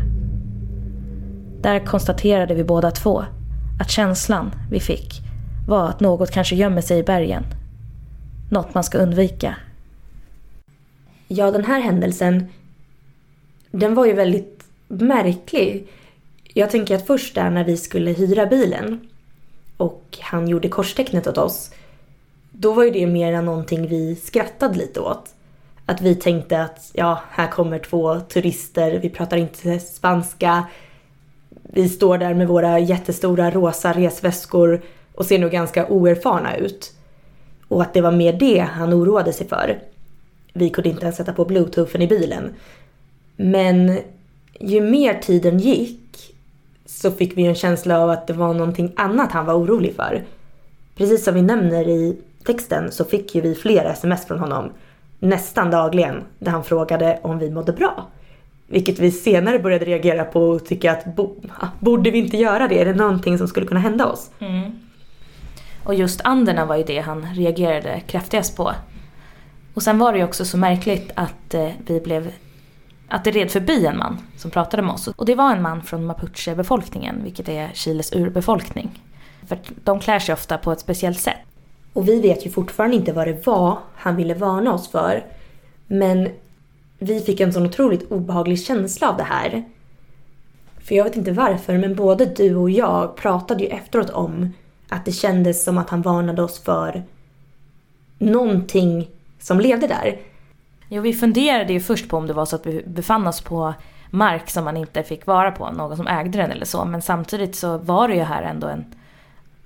Där 1.61 1.85
konstaterade 1.85 2.53
vi 2.53 2.63
båda 2.63 2.91
två 2.91 3.23
att 3.79 3.89
känslan 3.89 4.51
vi 4.71 4.79
fick 4.79 5.21
var 5.67 5.89
att 5.89 5.99
något 5.99 6.31
kanske 6.31 6.55
gömmer 6.55 6.81
sig 6.81 6.99
i 6.99 7.03
bergen. 7.03 7.43
Något 8.49 8.73
man 8.73 8.83
ska 8.83 8.97
undvika. 8.97 9.55
Ja, 11.35 11.51
den 11.51 11.65
här 11.65 11.79
händelsen, 11.79 12.45
den 13.71 13.95
var 13.95 14.05
ju 14.05 14.13
väldigt 14.13 14.63
märklig. 14.87 15.87
Jag 16.53 16.69
tänker 16.69 16.95
att 16.95 17.07
först 17.07 17.35
där 17.35 17.49
när 17.49 17.63
vi 17.63 17.77
skulle 17.77 18.11
hyra 18.11 18.45
bilen 18.45 19.09
och 19.77 20.17
han 20.21 20.47
gjorde 20.47 20.69
korstecknet 20.69 21.27
åt 21.27 21.37
oss, 21.37 21.71
då 22.51 22.73
var 22.73 22.83
ju 22.83 22.89
det 22.89 23.07
mer 23.07 23.33
än 23.33 23.45
någonting 23.45 23.87
vi 23.87 24.15
skrattade 24.15 24.77
lite 24.77 24.99
åt. 24.99 25.29
Att 25.85 26.01
vi 26.01 26.15
tänkte 26.15 26.61
att 26.61 26.91
ja, 26.93 27.19
här 27.29 27.47
kommer 27.47 27.79
två 27.79 28.19
turister, 28.19 28.99
vi 28.99 29.09
pratar 29.09 29.37
inte 29.37 29.79
spanska, 29.79 30.67
vi 31.49 31.89
står 31.89 32.17
där 32.17 32.33
med 32.33 32.47
våra 32.47 32.79
jättestora 32.79 33.51
rosa 33.51 33.93
resväskor 33.93 34.81
och 35.15 35.25
ser 35.25 35.39
nog 35.39 35.51
ganska 35.51 35.87
oerfarna 35.87 36.57
ut. 36.57 36.93
Och 37.67 37.81
att 37.81 37.93
det 37.93 38.01
var 38.01 38.11
mer 38.11 38.33
det 38.33 38.59
han 38.59 38.93
oroade 38.93 39.33
sig 39.33 39.47
för. 39.47 39.92
Vi 40.53 40.69
kunde 40.69 40.89
inte 40.89 41.03
ens 41.03 41.15
sätta 41.15 41.33
på 41.33 41.45
bluetoothen 41.45 42.01
i 42.01 42.07
bilen. 42.07 42.53
Men 43.35 43.99
ju 44.59 44.81
mer 44.81 45.13
tiden 45.13 45.59
gick 45.59 46.35
så 46.85 47.11
fick 47.11 47.37
vi 47.37 47.45
en 47.45 47.55
känsla 47.55 47.99
av 47.99 48.09
att 48.09 48.27
det 48.27 48.33
var 48.33 48.53
någonting 48.53 48.91
annat 48.95 49.31
han 49.31 49.45
var 49.45 49.53
orolig 49.53 49.95
för. 49.95 50.23
Precis 50.95 51.23
som 51.23 51.35
vi 51.35 51.41
nämner 51.41 51.87
i 51.87 52.17
texten 52.45 52.91
så 52.91 53.05
fick 53.05 53.35
ju 53.35 53.41
vi 53.41 53.55
flera 53.55 53.91
sms 53.91 54.25
från 54.25 54.39
honom 54.39 54.69
nästan 55.19 55.71
dagligen 55.71 56.23
där 56.39 56.51
han 56.51 56.63
frågade 56.63 57.19
om 57.21 57.39
vi 57.39 57.49
mådde 57.49 57.73
bra. 57.73 58.07
Vilket 58.67 58.99
vi 58.99 59.11
senare 59.11 59.59
började 59.59 59.85
reagera 59.85 60.25
på 60.25 60.41
och 60.41 60.65
tycka 60.65 60.91
att 60.91 61.05
borde 61.79 62.11
vi 62.11 62.17
inte 62.17 62.37
göra 62.37 62.67
det? 62.67 62.81
Är 62.81 62.85
det 62.85 62.93
någonting 62.93 63.37
som 63.37 63.47
skulle 63.47 63.65
kunna 63.65 63.79
hända 63.79 64.05
oss? 64.05 64.31
Mm. 64.39 64.71
Och 65.83 65.95
just 65.95 66.21
anderna 66.23 66.65
var 66.65 66.75
ju 66.75 66.83
det 66.83 66.99
han 66.99 67.27
reagerade 67.35 68.01
kraftigast 68.07 68.57
på. 68.57 68.71
Och 69.73 69.83
sen 69.83 69.97
var 69.97 70.11
det 70.11 70.17
ju 70.17 70.23
också 70.23 70.45
så 70.45 70.57
märkligt 70.57 71.11
att 71.15 71.53
eh, 71.53 71.69
vi 71.85 71.99
blev 71.99 72.31
att 73.07 73.23
det 73.23 73.31
red 73.31 73.51
förbi 73.51 73.85
en 73.85 73.97
man 73.97 74.17
som 74.37 74.51
pratade 74.51 74.83
med 74.83 74.93
oss. 74.93 75.07
Och 75.07 75.25
det 75.25 75.35
var 75.35 75.55
en 75.55 75.61
man 75.61 75.81
från 75.81 76.05
mapuche-befolkningen, 76.05 77.23
vilket 77.23 77.49
är 77.49 77.71
Chiles 77.73 78.13
urbefolkning. 78.13 79.01
För 79.47 79.57
de 79.83 79.99
klär 79.99 80.19
sig 80.19 80.33
ofta 80.33 80.57
på 80.57 80.71
ett 80.71 80.79
speciellt 80.79 81.19
sätt. 81.19 81.37
Och 81.93 82.07
vi 82.07 82.21
vet 82.21 82.45
ju 82.45 82.49
fortfarande 82.49 82.95
inte 82.95 83.13
vad 83.13 83.27
det 83.27 83.47
var 83.47 83.77
han 83.95 84.15
ville 84.15 84.33
varna 84.33 84.73
oss 84.73 84.91
för. 84.91 85.25
Men 85.87 86.29
vi 86.99 87.19
fick 87.19 87.39
en 87.39 87.53
sån 87.53 87.65
otroligt 87.65 88.11
obehaglig 88.11 88.59
känsla 88.59 89.09
av 89.09 89.17
det 89.17 89.23
här. 89.23 89.63
För 90.79 90.95
jag 90.95 91.03
vet 91.03 91.17
inte 91.17 91.31
varför, 91.31 91.77
men 91.77 91.95
både 91.95 92.25
du 92.25 92.55
och 92.55 92.69
jag 92.69 93.15
pratade 93.15 93.63
ju 93.63 93.69
efteråt 93.69 94.09
om 94.09 94.53
att 94.89 95.05
det 95.05 95.11
kändes 95.11 95.63
som 95.63 95.77
att 95.77 95.89
han 95.89 96.01
varnade 96.01 96.43
oss 96.43 96.59
för 96.59 97.03
någonting 98.17 99.07
som 99.43 99.59
levde 99.59 99.87
där. 99.87 100.17
Jo, 100.89 101.01
vi 101.01 101.13
funderade 101.13 101.73
ju 101.73 101.79
först 101.79 102.09
på 102.09 102.17
om 102.17 102.27
det 102.27 102.33
var 102.33 102.45
så 102.45 102.55
att 102.55 102.65
vi 102.65 102.83
befann 102.85 103.27
oss 103.27 103.41
på 103.41 103.73
mark 104.09 104.49
som 104.49 104.65
man 104.65 104.77
inte 104.77 105.03
fick 105.03 105.25
vara 105.25 105.51
på, 105.51 105.71
någon 105.71 105.97
som 105.97 106.07
ägde 106.07 106.37
den 106.37 106.51
eller 106.51 106.65
så. 106.65 106.85
Men 106.85 107.01
samtidigt 107.01 107.55
så 107.55 107.77
var 107.77 108.07
det 108.07 108.15
ju 108.15 108.21
här 108.21 108.43
ändå 108.43 108.67
en, 108.67 108.85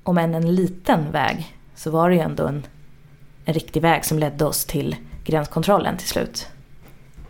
om 0.03 0.17
än 0.17 0.35
en 0.35 0.55
liten 0.55 1.11
väg, 1.11 1.55
så 1.75 1.91
var 1.91 2.09
det 2.09 2.15
ju 2.15 2.21
ändå 2.21 2.45
en, 2.47 2.63
en 3.45 3.53
riktig 3.53 3.81
väg 3.81 4.05
som 4.05 4.19
ledde 4.19 4.45
oss 4.45 4.65
till 4.65 4.95
gränskontrollen 5.25 5.97
till 5.97 6.07
slut. 6.07 6.47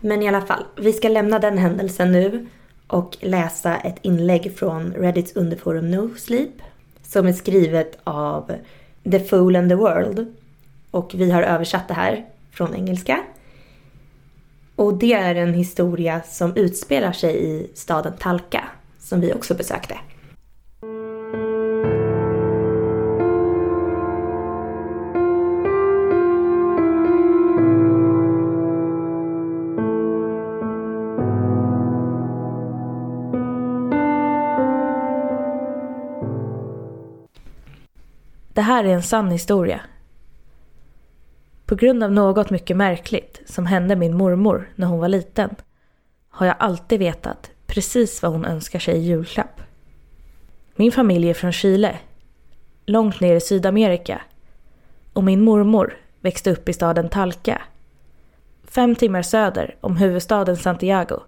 Men 0.00 0.22
i 0.22 0.28
alla 0.28 0.40
fall, 0.40 0.64
vi 0.76 0.92
ska 0.92 1.08
lämna 1.08 1.38
den 1.38 1.58
händelsen 1.58 2.12
nu 2.12 2.46
och 2.86 3.16
läsa 3.20 3.76
ett 3.76 3.98
inlägg 4.02 4.58
från 4.58 4.92
Reddits 4.92 5.36
underforum 5.36 5.90
No 5.90 6.14
Sleep 6.16 6.62
som 7.02 7.26
är 7.26 7.32
skrivet 7.32 7.98
av 8.04 8.52
The 9.10 9.20
Fool 9.20 9.56
and 9.56 9.70
the 9.70 9.74
World. 9.74 10.34
Och 10.90 11.10
vi 11.14 11.30
har 11.30 11.42
översatt 11.42 11.88
det 11.88 11.94
här 11.94 12.24
från 12.50 12.74
engelska. 12.74 13.20
Och 14.76 14.94
det 14.94 15.12
är 15.12 15.34
en 15.34 15.54
historia 15.54 16.22
som 16.22 16.56
utspelar 16.56 17.12
sig 17.12 17.44
i 17.44 17.70
staden 17.74 18.12
Talca 18.18 18.64
som 18.98 19.20
vi 19.20 19.32
också 19.32 19.54
besökte. 19.54 19.98
Det 38.58 38.62
här 38.62 38.84
är 38.84 38.88
en 38.88 39.02
sann 39.02 39.30
historia. 39.30 39.80
På 41.68 41.74
grund 41.74 42.02
av 42.02 42.12
något 42.12 42.50
mycket 42.50 42.76
märkligt 42.76 43.40
som 43.46 43.66
hände 43.66 43.96
min 43.96 44.16
mormor 44.16 44.68
när 44.74 44.86
hon 44.86 44.98
var 44.98 45.08
liten 45.08 45.54
har 46.28 46.46
jag 46.46 46.56
alltid 46.58 46.98
vetat 46.98 47.50
precis 47.66 48.22
vad 48.22 48.32
hon 48.32 48.44
önskar 48.44 48.78
sig 48.78 48.96
i 48.96 49.00
julklapp. 49.00 49.60
Min 50.76 50.92
familj 50.92 51.30
är 51.30 51.34
från 51.34 51.52
Chile, 51.52 51.98
långt 52.86 53.20
ner 53.20 53.34
i 53.34 53.40
Sydamerika 53.40 54.22
och 55.12 55.24
min 55.24 55.44
mormor 55.44 55.96
växte 56.20 56.50
upp 56.50 56.68
i 56.68 56.72
staden 56.72 57.08
Talca, 57.08 57.62
fem 58.64 58.94
timmar 58.94 59.22
söder 59.22 59.76
om 59.80 59.96
huvudstaden 59.96 60.56
Santiago. 60.56 61.20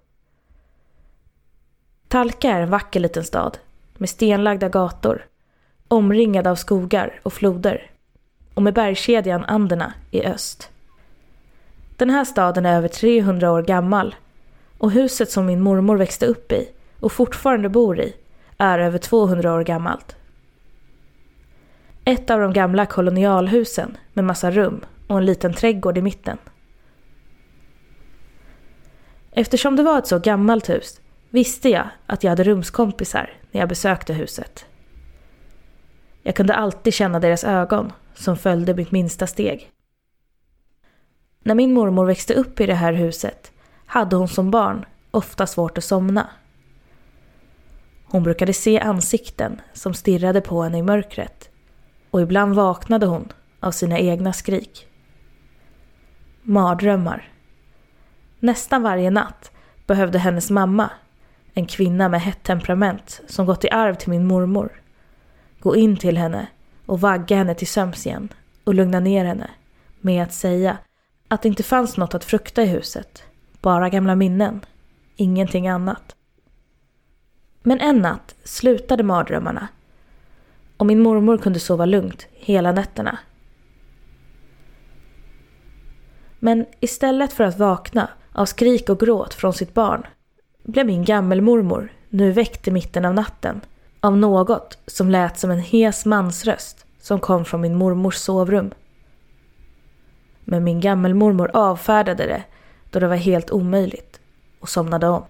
Talca 2.07 2.49
är 2.49 2.61
en 2.61 2.69
vacker 2.69 2.99
liten 2.99 3.23
stad 3.23 3.57
med 3.97 4.09
stenlagda 4.09 4.69
gator 4.69 5.25
omringad 5.87 6.47
av 6.47 6.55
skogar 6.55 7.19
och 7.23 7.33
floder 7.33 7.90
och 8.53 8.63
med 8.63 8.73
bergskedjan 8.73 9.45
Anderna 9.45 9.93
i 10.11 10.25
öst. 10.25 10.69
Den 11.97 12.09
här 12.09 12.25
staden 12.25 12.65
är 12.65 12.77
över 12.77 12.87
300 12.87 13.51
år 13.51 13.61
gammal 13.61 14.15
och 14.77 14.91
huset 14.91 15.31
som 15.31 15.45
min 15.45 15.61
mormor 15.61 15.97
växte 15.97 16.25
upp 16.25 16.51
i 16.51 16.69
och 16.99 17.11
fortfarande 17.11 17.69
bor 17.69 17.99
i 17.99 18.15
är 18.57 18.79
över 18.79 18.97
200 18.97 19.53
år 19.53 19.63
gammalt. 19.63 20.15
Ett 22.05 22.29
av 22.29 22.39
de 22.39 22.53
gamla 22.53 22.85
kolonialhusen 22.85 23.97
med 24.13 24.25
massa 24.25 24.51
rum 24.51 24.85
och 25.07 25.17
en 25.17 25.25
liten 25.25 25.53
trädgård 25.53 25.97
i 25.97 26.01
mitten. 26.01 26.37
Eftersom 29.31 29.75
det 29.75 29.83
var 29.83 29.97
ett 29.97 30.07
så 30.07 30.19
gammalt 30.19 30.69
hus 30.69 31.01
visste 31.29 31.69
jag 31.69 31.87
att 32.05 32.23
jag 32.23 32.31
hade 32.31 32.43
rumskompisar 32.43 33.29
när 33.51 33.61
jag 33.61 33.69
besökte 33.69 34.13
huset. 34.13 34.65
Jag 36.23 36.35
kunde 36.35 36.53
alltid 36.53 36.93
känna 36.93 37.19
deras 37.19 37.43
ögon 37.43 37.91
som 38.13 38.37
följde 38.37 38.73
mitt 38.73 38.91
minsta 38.91 39.27
steg. 39.27 39.71
När 41.43 41.55
min 41.55 41.73
mormor 41.73 42.05
växte 42.05 42.33
upp 42.33 42.59
i 42.59 42.65
det 42.65 42.73
här 42.73 42.93
huset 42.93 43.51
hade 43.85 44.15
hon 44.15 44.27
som 44.27 44.51
barn 44.51 44.85
ofta 45.11 45.47
svårt 45.47 45.77
att 45.77 45.83
somna. 45.83 46.29
Hon 48.05 48.23
brukade 48.23 48.53
se 48.53 48.79
ansikten 48.79 49.61
som 49.73 49.93
stirrade 49.93 50.41
på 50.41 50.63
henne 50.63 50.77
i 50.77 50.83
mörkret 50.83 51.49
och 52.11 52.21
ibland 52.21 52.55
vaknade 52.55 53.05
hon 53.05 53.31
av 53.59 53.71
sina 53.71 53.99
egna 53.99 54.33
skrik. 54.33 54.87
Mardrömmar. 56.41 57.31
Nästan 58.39 58.83
varje 58.83 59.09
natt 59.09 59.51
behövde 59.87 60.19
hennes 60.19 60.49
mamma, 60.49 60.89
en 61.53 61.65
kvinna 61.65 62.09
med 62.09 62.21
hett 62.21 62.43
temperament 62.43 63.21
som 63.27 63.45
gått 63.45 63.65
i 63.65 63.69
arv 63.69 63.95
till 63.95 64.09
min 64.09 64.27
mormor, 64.27 64.81
gå 65.59 65.75
in 65.75 65.97
till 65.97 66.17
henne 66.17 66.47
och 66.91 67.01
vagga 67.01 67.37
henne 67.37 67.55
till 67.55 67.67
sömns 67.67 68.05
igen 68.05 68.29
och 68.63 68.73
lugna 68.73 68.99
ner 68.99 69.25
henne 69.25 69.49
med 70.01 70.23
att 70.23 70.33
säga 70.33 70.77
att 71.27 71.41
det 71.41 71.47
inte 71.47 71.63
fanns 71.63 71.97
något 71.97 72.13
att 72.13 72.23
frukta 72.23 72.63
i 72.63 72.65
huset, 72.65 73.23
bara 73.61 73.89
gamla 73.89 74.15
minnen, 74.15 74.65
ingenting 75.15 75.67
annat. 75.67 76.15
Men 77.63 77.79
en 77.79 77.97
natt 77.97 78.35
slutade 78.43 79.03
mardrömmarna 79.03 79.67
och 80.77 80.85
min 80.85 80.99
mormor 80.99 81.37
kunde 81.37 81.59
sova 81.59 81.85
lugnt 81.85 82.27
hela 82.31 82.71
nätterna. 82.71 83.19
Men 86.39 86.65
istället 86.79 87.33
för 87.33 87.43
att 87.43 87.59
vakna 87.59 88.09
av 88.31 88.45
skrik 88.45 88.89
och 88.89 88.99
gråt 88.99 89.33
från 89.33 89.53
sitt 89.53 89.73
barn 89.73 90.03
blev 90.63 90.85
min 90.85 91.05
gammelmormor 91.05 91.93
nu 92.09 92.31
väckt 92.31 92.67
i 92.67 92.71
mitten 92.71 93.05
av 93.05 93.13
natten 93.13 93.61
av 94.01 94.17
något 94.17 94.77
som 94.87 95.09
lät 95.09 95.37
som 95.37 95.51
en 95.51 95.59
hes 95.59 96.05
mansröst 96.05 96.85
som 97.01 97.19
kom 97.19 97.45
från 97.45 97.61
min 97.61 97.75
mormors 97.75 98.15
sovrum. 98.15 98.71
Men 100.43 100.63
min 100.63 100.79
gammelmormor 100.79 101.51
avfärdade 101.53 102.25
det 102.25 102.43
då 102.89 102.99
det 102.99 103.07
var 103.07 103.15
helt 103.15 103.51
omöjligt 103.51 104.19
och 104.59 104.69
somnade 104.69 105.07
om. 105.07 105.23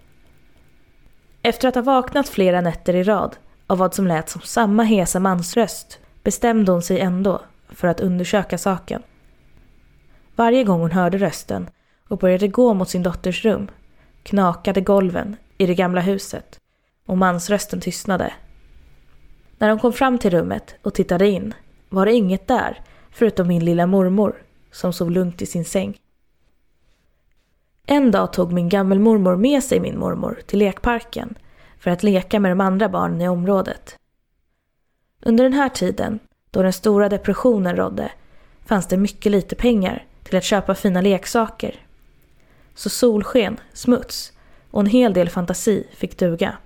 Efter 1.42 1.68
att 1.68 1.74
ha 1.74 1.82
vaknat 1.82 2.28
flera 2.28 2.60
nätter 2.60 2.94
i 2.94 3.02
rad 3.02 3.36
av 3.66 3.78
vad 3.78 3.94
som 3.94 4.06
lät 4.06 4.28
som 4.28 4.40
samma 4.40 4.82
hesa 4.82 5.20
mansröst 5.20 5.98
bestämde 6.22 6.72
hon 6.72 6.82
sig 6.82 7.00
ändå 7.00 7.40
för 7.68 7.88
att 7.88 8.00
undersöka 8.00 8.58
saken. 8.58 9.02
Varje 10.36 10.64
gång 10.64 10.80
hon 10.80 10.90
hörde 10.90 11.18
rösten 11.18 11.70
och 12.08 12.18
började 12.18 12.48
gå 12.48 12.74
mot 12.74 12.88
sin 12.88 13.02
dotters 13.02 13.44
rum 13.44 13.68
knakade 14.22 14.80
golven 14.80 15.36
i 15.58 15.66
det 15.66 15.74
gamla 15.74 16.00
huset 16.00 16.60
och 17.06 17.18
mansrösten 17.18 17.80
tystnade 17.80 18.32
när 19.62 19.68
de 19.68 19.78
kom 19.78 19.92
fram 19.92 20.18
till 20.18 20.30
rummet 20.30 20.74
och 20.82 20.94
tittade 20.94 21.28
in 21.28 21.54
var 21.88 22.06
det 22.06 22.12
inget 22.12 22.48
där 22.48 22.80
förutom 23.10 23.48
min 23.48 23.64
lilla 23.64 23.86
mormor 23.86 24.42
som 24.72 24.92
sov 24.92 25.10
lugnt 25.10 25.42
i 25.42 25.46
sin 25.46 25.64
säng. 25.64 25.98
En 27.86 28.10
dag 28.10 28.32
tog 28.32 28.52
min 28.52 28.68
gammelmormor 28.68 29.36
med 29.36 29.64
sig 29.64 29.80
min 29.80 29.98
mormor 29.98 30.40
till 30.46 30.58
lekparken 30.58 31.34
för 31.78 31.90
att 31.90 32.02
leka 32.02 32.40
med 32.40 32.50
de 32.50 32.60
andra 32.60 32.88
barnen 32.88 33.20
i 33.20 33.28
området. 33.28 33.98
Under 35.20 35.44
den 35.44 35.52
här 35.52 35.68
tiden, 35.68 36.18
då 36.50 36.62
den 36.62 36.72
stora 36.72 37.08
depressionen 37.08 37.76
rådde, 37.76 38.12
fanns 38.66 38.86
det 38.86 38.96
mycket 38.96 39.32
lite 39.32 39.54
pengar 39.54 40.06
till 40.22 40.36
att 40.36 40.44
köpa 40.44 40.74
fina 40.74 41.00
leksaker. 41.00 41.86
Så 42.74 42.90
solsken, 42.90 43.60
smuts 43.72 44.32
och 44.70 44.80
en 44.80 44.86
hel 44.86 45.12
del 45.12 45.30
fantasi 45.30 45.86
fick 45.92 46.18
duga. 46.18 46.56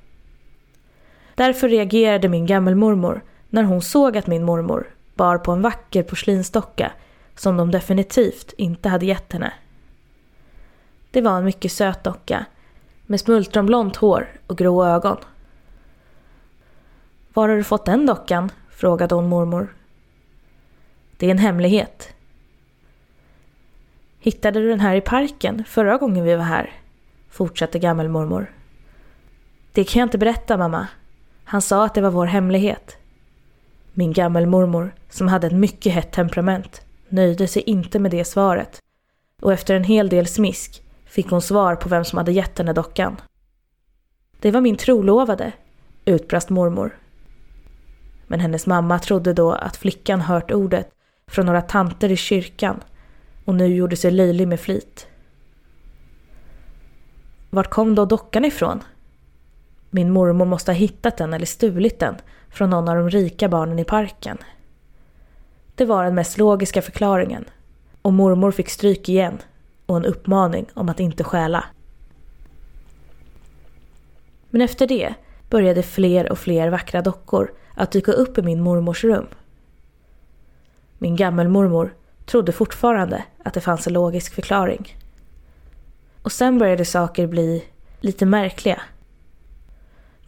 Därför 1.36 1.68
reagerade 1.68 2.28
min 2.28 2.46
gammelmormor 2.46 3.22
när 3.48 3.62
hon 3.62 3.82
såg 3.82 4.16
att 4.16 4.26
min 4.26 4.44
mormor 4.44 4.90
bar 5.14 5.38
på 5.38 5.52
en 5.52 5.62
vacker 5.62 6.02
porslinsdocka 6.02 6.92
som 7.34 7.56
de 7.56 7.70
definitivt 7.70 8.54
inte 8.56 8.88
hade 8.88 9.06
gett 9.06 9.32
henne. 9.32 9.52
Det 11.10 11.20
var 11.20 11.38
en 11.38 11.44
mycket 11.44 11.72
söt 11.72 12.04
docka 12.04 12.46
med 13.06 13.20
smultronblont 13.20 13.96
hår 13.96 14.28
och 14.46 14.58
grå 14.58 14.84
ögon. 14.84 15.16
Var 17.32 17.48
har 17.48 17.56
du 17.56 17.64
fått 17.64 17.84
den 17.84 18.06
dockan? 18.06 18.50
frågade 18.70 19.14
hon 19.14 19.28
mormor. 19.28 19.74
Det 21.16 21.26
är 21.26 21.30
en 21.30 21.38
hemlighet. 21.38 22.08
Hittade 24.18 24.60
du 24.60 24.68
den 24.68 24.80
här 24.80 24.94
i 24.94 25.00
parken 25.00 25.64
förra 25.64 25.96
gången 25.96 26.24
vi 26.24 26.36
var 26.36 26.44
här? 26.44 26.72
Fortsatte 27.30 27.78
gammelmormor. 27.78 28.52
Det 29.72 29.84
kan 29.84 30.00
jag 30.00 30.06
inte 30.06 30.18
berätta 30.18 30.56
mamma. 30.56 30.86
Han 31.48 31.62
sa 31.62 31.84
att 31.84 31.94
det 31.94 32.00
var 32.00 32.10
vår 32.10 32.26
hemlighet. 32.26 32.96
Min 33.92 34.12
gammelmormor, 34.12 34.94
som 35.08 35.28
hade 35.28 35.46
ett 35.46 35.52
mycket 35.52 35.92
hett 35.92 36.12
temperament, 36.12 36.86
nöjde 37.08 37.48
sig 37.48 37.62
inte 37.62 37.98
med 37.98 38.10
det 38.10 38.24
svaret. 38.24 38.82
Och 39.42 39.52
efter 39.52 39.74
en 39.74 39.84
hel 39.84 40.08
del 40.08 40.26
smisk 40.26 40.82
fick 41.04 41.30
hon 41.30 41.42
svar 41.42 41.76
på 41.76 41.88
vem 41.88 42.04
som 42.04 42.16
hade 42.16 42.32
gett 42.32 42.58
henne 42.58 42.72
dockan. 42.72 43.16
Det 44.40 44.50
var 44.50 44.60
min 44.60 44.76
trolovade, 44.76 45.52
utbrast 46.04 46.50
mormor. 46.50 46.98
Men 48.26 48.40
hennes 48.40 48.66
mamma 48.66 48.98
trodde 48.98 49.32
då 49.32 49.52
att 49.52 49.76
flickan 49.76 50.20
hört 50.20 50.50
ordet 50.50 50.90
från 51.30 51.46
några 51.46 51.62
tanter 51.62 52.12
i 52.12 52.16
kyrkan 52.16 52.80
och 53.44 53.54
nu 53.54 53.66
gjorde 53.66 53.96
sig 53.96 54.10
löjlig 54.10 54.48
med 54.48 54.60
flit. 54.60 55.06
Vart 57.50 57.70
kom 57.70 57.94
då 57.94 58.04
dockan 58.04 58.44
ifrån? 58.44 58.82
Min 59.96 60.10
mormor 60.10 60.44
måste 60.44 60.70
ha 60.70 60.76
hittat 60.76 61.16
den 61.16 61.34
eller 61.34 61.46
stulit 61.46 61.98
den 61.98 62.14
från 62.50 62.70
någon 62.70 62.88
av 62.88 62.96
de 62.96 63.10
rika 63.10 63.48
barnen 63.48 63.78
i 63.78 63.84
parken. 63.84 64.38
Det 65.74 65.84
var 65.84 66.04
den 66.04 66.14
mest 66.14 66.38
logiska 66.38 66.82
förklaringen 66.82 67.44
och 68.02 68.12
mormor 68.12 68.50
fick 68.50 68.70
stryk 68.70 69.08
igen 69.08 69.38
och 69.86 69.96
en 69.96 70.04
uppmaning 70.04 70.66
om 70.74 70.88
att 70.88 71.00
inte 71.00 71.24
stjäla. 71.24 71.64
Men 74.50 74.60
efter 74.60 74.86
det 74.86 75.14
började 75.50 75.82
fler 75.82 76.32
och 76.32 76.38
fler 76.38 76.70
vackra 76.70 77.02
dockor 77.02 77.52
att 77.74 77.90
dyka 77.90 78.12
upp 78.12 78.38
i 78.38 78.42
min 78.42 78.62
mormors 78.62 79.04
rum. 79.04 79.26
Min 80.98 81.16
gammelmormor 81.16 81.94
trodde 82.24 82.52
fortfarande 82.52 83.24
att 83.44 83.54
det 83.54 83.60
fanns 83.60 83.86
en 83.86 83.92
logisk 83.92 84.34
förklaring. 84.34 84.96
Och 86.22 86.32
sen 86.32 86.58
började 86.58 86.84
saker 86.84 87.26
bli 87.26 87.64
lite 88.00 88.26
märkliga. 88.26 88.82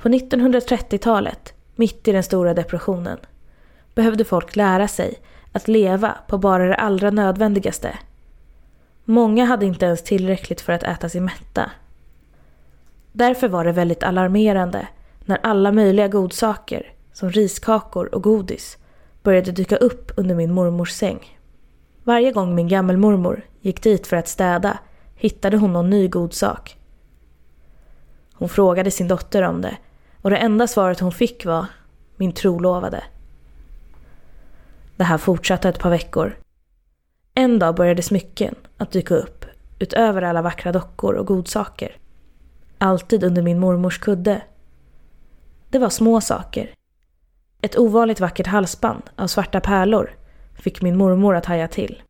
På 0.02 0.08
1930-talet, 0.08 1.54
mitt 1.76 2.08
i 2.08 2.12
den 2.12 2.22
stora 2.22 2.54
depressionen, 2.54 3.18
behövde 3.94 4.24
folk 4.24 4.56
lära 4.56 4.88
sig 4.88 5.14
att 5.52 5.68
leva 5.68 6.14
på 6.28 6.38
bara 6.38 6.66
det 6.66 6.74
allra 6.74 7.10
nödvändigaste. 7.10 7.98
Många 9.04 9.44
hade 9.44 9.66
inte 9.66 9.86
ens 9.86 10.02
tillräckligt 10.02 10.60
för 10.60 10.72
att 10.72 10.82
äta 10.82 11.08
sig 11.08 11.20
mätta. 11.20 11.70
Därför 13.12 13.48
var 13.48 13.64
det 13.64 13.72
väldigt 13.72 14.02
alarmerande 14.02 14.88
när 15.24 15.38
alla 15.42 15.72
möjliga 15.72 16.08
godsaker, 16.08 16.92
som 17.12 17.30
riskakor 17.30 18.14
och 18.14 18.22
godis, 18.22 18.78
började 19.22 19.52
dyka 19.52 19.76
upp 19.76 20.12
under 20.16 20.34
min 20.34 20.52
mormors 20.52 20.92
säng. 20.92 21.38
Varje 22.04 22.32
gång 22.32 22.54
min 22.54 22.68
gammelmormor 22.68 23.42
gick 23.60 23.82
dit 23.82 24.06
för 24.06 24.16
att 24.16 24.28
städa 24.28 24.78
hittade 25.14 25.56
hon 25.56 25.72
någon 25.72 25.90
ny 25.90 26.08
godsak. 26.08 26.76
Hon 28.34 28.48
frågade 28.48 28.90
sin 28.90 29.08
dotter 29.08 29.42
om 29.42 29.62
det 29.62 29.76
och 30.22 30.30
det 30.30 30.36
enda 30.36 30.66
svaret 30.66 31.00
hon 31.00 31.12
fick 31.12 31.44
var 31.44 31.66
min 32.16 32.32
trolovade. 32.32 33.04
Det 34.96 35.04
här 35.04 35.18
fortsatte 35.18 35.68
ett 35.68 35.78
par 35.78 35.90
veckor. 35.90 36.36
En 37.34 37.58
dag 37.58 37.74
började 37.74 38.02
smycken 38.02 38.54
att 38.76 38.90
dyka 38.90 39.14
upp 39.14 39.44
utöver 39.78 40.22
alla 40.22 40.42
vackra 40.42 40.72
dockor 40.72 41.14
och 41.14 41.26
godsaker. 41.26 41.96
Alltid 42.78 43.24
under 43.24 43.42
min 43.42 43.58
mormors 43.58 43.98
kudde. 43.98 44.42
Det 45.70 45.78
var 45.78 45.90
små 45.90 46.20
saker. 46.20 46.74
Ett 47.62 47.78
ovanligt 47.78 48.20
vackert 48.20 48.46
halsband 48.46 49.02
av 49.16 49.26
svarta 49.26 49.60
pärlor 49.60 50.10
fick 50.54 50.82
min 50.82 50.96
mormor 50.96 51.34
att 51.34 51.46
haja 51.46 51.68
till. 51.68 52.02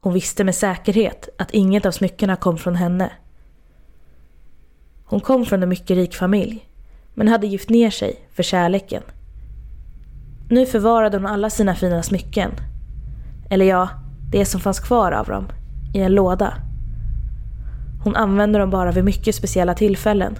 Hon 0.00 0.12
visste 0.12 0.44
med 0.44 0.54
säkerhet 0.54 1.28
att 1.38 1.50
inget 1.50 1.86
av 1.86 1.90
smyckena 1.90 2.36
kom 2.36 2.58
från 2.58 2.74
henne. 2.74 3.12
Hon 5.04 5.20
kom 5.20 5.46
från 5.46 5.62
en 5.62 5.68
mycket 5.68 5.96
rik 5.96 6.14
familj, 6.14 6.67
men 7.18 7.28
hade 7.28 7.46
gift 7.46 7.70
ner 7.70 7.90
sig 7.90 8.16
för 8.32 8.42
kärleken. 8.42 9.02
Nu 10.48 10.66
förvarade 10.66 11.16
hon 11.16 11.26
alla 11.26 11.50
sina 11.50 11.74
fina 11.74 12.02
smycken. 12.02 12.50
Eller 13.50 13.64
ja, 13.64 13.88
det 14.30 14.44
som 14.44 14.60
fanns 14.60 14.80
kvar 14.80 15.12
av 15.12 15.26
dem, 15.26 15.48
i 15.94 16.00
en 16.00 16.14
låda. 16.14 16.54
Hon 18.04 18.16
använde 18.16 18.58
dem 18.58 18.70
bara 18.70 18.92
vid 18.92 19.04
mycket 19.04 19.34
speciella 19.34 19.74
tillfällen. 19.74 20.34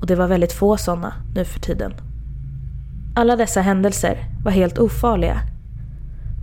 Och 0.00 0.06
det 0.06 0.16
var 0.16 0.26
väldigt 0.26 0.52
få 0.52 0.76
sådana 0.76 1.12
nu 1.34 1.44
för 1.44 1.60
tiden. 1.60 1.94
Alla 3.16 3.36
dessa 3.36 3.60
händelser 3.60 4.24
var 4.44 4.52
helt 4.52 4.78
ofarliga. 4.78 5.40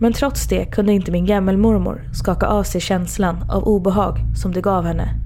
Men 0.02 0.14
trots 0.14 0.48
det 0.48 0.66
kunde 0.66 0.94
inte 0.94 1.12
min 1.12 1.26
gammelmormor 1.26 2.10
skaka 2.14 2.48
av 2.48 2.64
sig 2.64 2.82
känslan 2.82 3.50
av 3.50 3.64
obehag 3.64 4.18
som 4.36 4.54
det 4.54 4.62
gav 4.62 4.86
henne. 4.86 5.25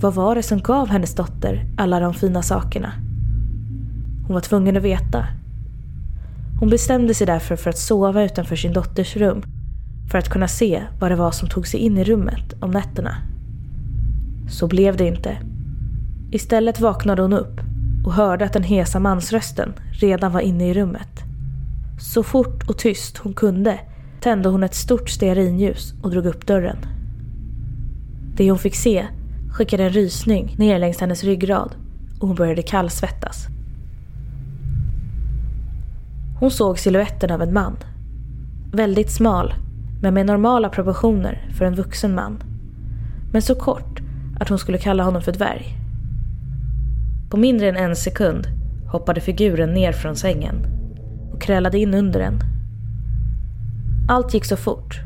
Vad 0.00 0.14
var 0.14 0.34
det 0.34 0.42
som 0.42 0.58
gav 0.58 0.88
hennes 0.88 1.14
dotter 1.14 1.66
alla 1.76 2.00
de 2.00 2.14
fina 2.14 2.42
sakerna? 2.42 2.92
Hon 4.26 4.34
var 4.34 4.40
tvungen 4.40 4.76
att 4.76 4.82
veta. 4.82 5.26
Hon 6.60 6.68
bestämde 6.68 7.14
sig 7.14 7.26
därför 7.26 7.56
för 7.56 7.70
att 7.70 7.78
sova 7.78 8.22
utanför 8.22 8.56
sin 8.56 8.72
dotters 8.72 9.16
rum 9.16 9.42
för 10.10 10.18
att 10.18 10.28
kunna 10.28 10.48
se 10.48 10.82
vad 11.00 11.10
det 11.10 11.16
var 11.16 11.30
som 11.30 11.48
tog 11.48 11.66
sig 11.66 11.80
in 11.80 11.98
i 11.98 12.04
rummet 12.04 12.54
om 12.60 12.70
nätterna. 12.70 13.16
Så 14.50 14.66
blev 14.66 14.96
det 14.96 15.06
inte. 15.06 15.36
Istället 16.30 16.80
vaknade 16.80 17.22
hon 17.22 17.32
upp 17.32 17.60
och 18.04 18.12
hörde 18.12 18.44
att 18.44 18.52
den 18.52 18.62
hesa 18.62 19.00
mansrösten 19.00 19.72
redan 19.92 20.32
var 20.32 20.40
inne 20.40 20.68
i 20.68 20.74
rummet. 20.74 21.20
Så 21.98 22.22
fort 22.22 22.68
och 22.68 22.78
tyst 22.78 23.18
hon 23.18 23.34
kunde 23.34 23.80
tände 24.20 24.48
hon 24.48 24.62
ett 24.62 24.74
stort 24.74 25.10
stearinljus 25.10 25.94
och 26.02 26.10
drog 26.10 26.26
upp 26.26 26.46
dörren. 26.46 26.78
Det 28.36 28.50
hon 28.50 28.58
fick 28.58 28.74
se 28.74 29.06
skickade 29.60 29.84
en 29.84 29.90
rysning 29.90 30.54
ner 30.58 30.78
längs 30.78 31.00
hennes 31.00 31.24
ryggrad 31.24 31.74
och 32.20 32.28
hon 32.28 32.36
började 32.36 32.62
kallsvettas. 32.62 33.46
Hon 36.38 36.50
såg 36.50 36.78
siluetten 36.78 37.30
av 37.30 37.42
en 37.42 37.52
man. 37.52 37.76
Väldigt 38.72 39.10
smal, 39.10 39.54
men 40.02 40.14
med 40.14 40.26
normala 40.26 40.68
proportioner 40.68 41.48
för 41.58 41.64
en 41.64 41.74
vuxen 41.74 42.14
man. 42.14 42.42
Men 43.32 43.42
så 43.42 43.54
kort 43.54 44.00
att 44.40 44.48
hon 44.48 44.58
skulle 44.58 44.78
kalla 44.78 45.02
honom 45.02 45.22
för 45.22 45.32
dvärg. 45.32 45.76
På 47.30 47.36
mindre 47.36 47.68
än 47.68 47.76
en 47.76 47.96
sekund 47.96 48.46
hoppade 48.92 49.20
figuren 49.20 49.74
ner 49.74 49.92
från 49.92 50.16
sängen 50.16 50.66
och 51.32 51.42
krälade 51.42 51.78
in 51.78 51.94
under 51.94 52.20
den. 52.20 52.40
Allt 54.08 54.34
gick 54.34 54.44
så 54.44 54.56
fort. 54.56 55.00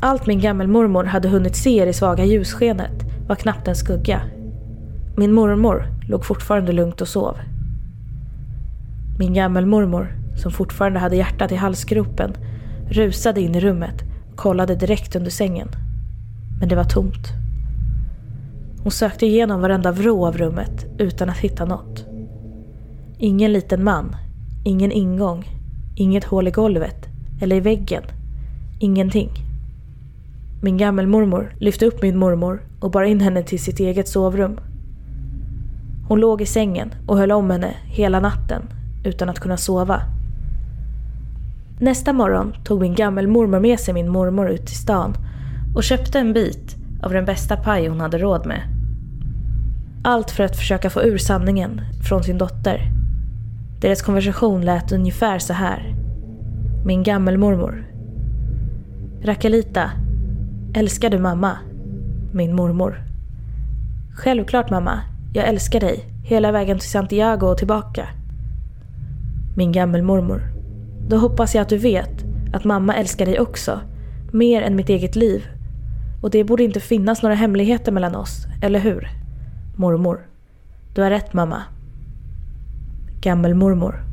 Allt 0.00 0.26
min 0.26 0.40
gammelmormor 0.40 1.04
hade 1.04 1.28
hunnit 1.28 1.56
se 1.56 1.82
i 1.82 1.86
det 1.86 1.94
svaga 1.94 2.24
ljusskenet 2.24 3.03
var 3.28 3.36
knappt 3.36 3.68
en 3.68 3.76
skugga. 3.76 4.20
Min 5.16 5.32
mormor 5.32 5.86
låg 6.08 6.24
fortfarande 6.24 6.72
lugnt 6.72 7.00
och 7.00 7.08
sov. 7.08 7.36
Min 9.18 9.34
gammelmormor, 9.34 10.12
som 10.36 10.52
fortfarande 10.52 10.98
hade 10.98 11.16
hjärtat 11.16 11.52
i 11.52 11.56
halsgropen, 11.56 12.32
rusade 12.90 13.40
in 13.40 13.54
i 13.54 13.60
rummet 13.60 14.02
och 14.30 14.36
kollade 14.36 14.74
direkt 14.74 15.16
under 15.16 15.30
sängen. 15.30 15.68
Men 16.60 16.68
det 16.68 16.76
var 16.76 16.84
tomt. 16.84 17.28
Hon 18.82 18.92
sökte 18.92 19.26
igenom 19.26 19.60
varenda 19.60 19.92
vrå 19.92 20.26
av 20.26 20.38
rummet 20.38 20.86
utan 20.98 21.30
att 21.30 21.38
hitta 21.38 21.64
något. 21.64 22.06
Ingen 23.18 23.52
liten 23.52 23.84
man, 23.84 24.16
ingen 24.64 24.92
ingång, 24.92 25.44
inget 25.96 26.24
hål 26.24 26.48
i 26.48 26.50
golvet 26.50 27.06
eller 27.40 27.56
i 27.56 27.60
väggen. 27.60 28.02
Ingenting. 28.80 29.30
Min 30.62 30.76
gammelmormor 30.76 31.54
lyfte 31.58 31.86
upp 31.86 32.02
min 32.02 32.18
mormor 32.18 32.62
och 32.84 32.90
bar 32.90 33.02
in 33.02 33.20
henne 33.20 33.42
till 33.42 33.62
sitt 33.62 33.80
eget 33.80 34.08
sovrum. 34.08 34.60
Hon 36.08 36.20
låg 36.20 36.42
i 36.42 36.46
sängen 36.46 36.94
och 37.06 37.18
höll 37.18 37.32
om 37.32 37.50
henne 37.50 37.74
hela 37.84 38.20
natten 38.20 38.62
utan 39.04 39.28
att 39.28 39.40
kunna 39.40 39.56
sova. 39.56 40.02
Nästa 41.80 42.12
morgon 42.12 42.52
tog 42.64 42.80
min 42.80 42.94
gammelmormor 42.94 43.60
med 43.60 43.80
sig 43.80 43.94
min 43.94 44.10
mormor 44.10 44.50
ut 44.50 44.66
till 44.66 44.76
stan 44.76 45.14
och 45.74 45.84
köpte 45.84 46.18
en 46.18 46.32
bit 46.32 46.76
av 47.02 47.12
den 47.12 47.24
bästa 47.24 47.56
paj 47.56 47.88
hon 47.88 48.00
hade 48.00 48.18
råd 48.18 48.46
med. 48.46 48.62
Allt 50.04 50.30
för 50.30 50.44
att 50.44 50.56
försöka 50.56 50.90
få 50.90 51.02
ur 51.02 51.18
sanningen 51.18 51.80
från 52.08 52.22
sin 52.22 52.38
dotter. 52.38 52.90
Deras 53.80 54.02
konversation 54.02 54.64
lät 54.64 54.92
ungefär 54.92 55.38
så 55.38 55.52
här. 55.52 55.94
Min 56.86 57.02
gammelmormor. 57.02 57.86
Rakelita, 59.22 59.90
älskar 60.74 61.10
du 61.10 61.18
mamma? 61.18 61.58
Min 62.34 62.56
mormor. 62.56 63.02
Självklart 64.14 64.70
mamma, 64.70 65.00
jag 65.32 65.48
älskar 65.48 65.80
dig. 65.80 66.04
Hela 66.24 66.52
vägen 66.52 66.78
till 66.78 66.90
Santiago 66.90 67.46
och 67.46 67.58
tillbaka. 67.58 68.08
Min 69.56 69.72
gammelmormor. 69.72 70.42
Då 71.08 71.16
hoppas 71.16 71.54
jag 71.54 71.62
att 71.62 71.68
du 71.68 71.76
vet 71.76 72.24
att 72.52 72.64
mamma 72.64 72.94
älskar 72.94 73.26
dig 73.26 73.40
också. 73.40 73.80
Mer 74.32 74.62
än 74.62 74.76
mitt 74.76 74.88
eget 74.88 75.16
liv. 75.16 75.46
Och 76.22 76.30
det 76.30 76.44
borde 76.44 76.64
inte 76.64 76.80
finnas 76.80 77.22
några 77.22 77.34
hemligheter 77.34 77.92
mellan 77.92 78.14
oss, 78.14 78.46
eller 78.62 78.80
hur? 78.80 79.08
Mormor. 79.76 80.26
Du 80.94 81.02
har 81.02 81.10
rätt 81.10 81.32
mamma. 81.32 81.62
Gammelmormor. 83.20 84.04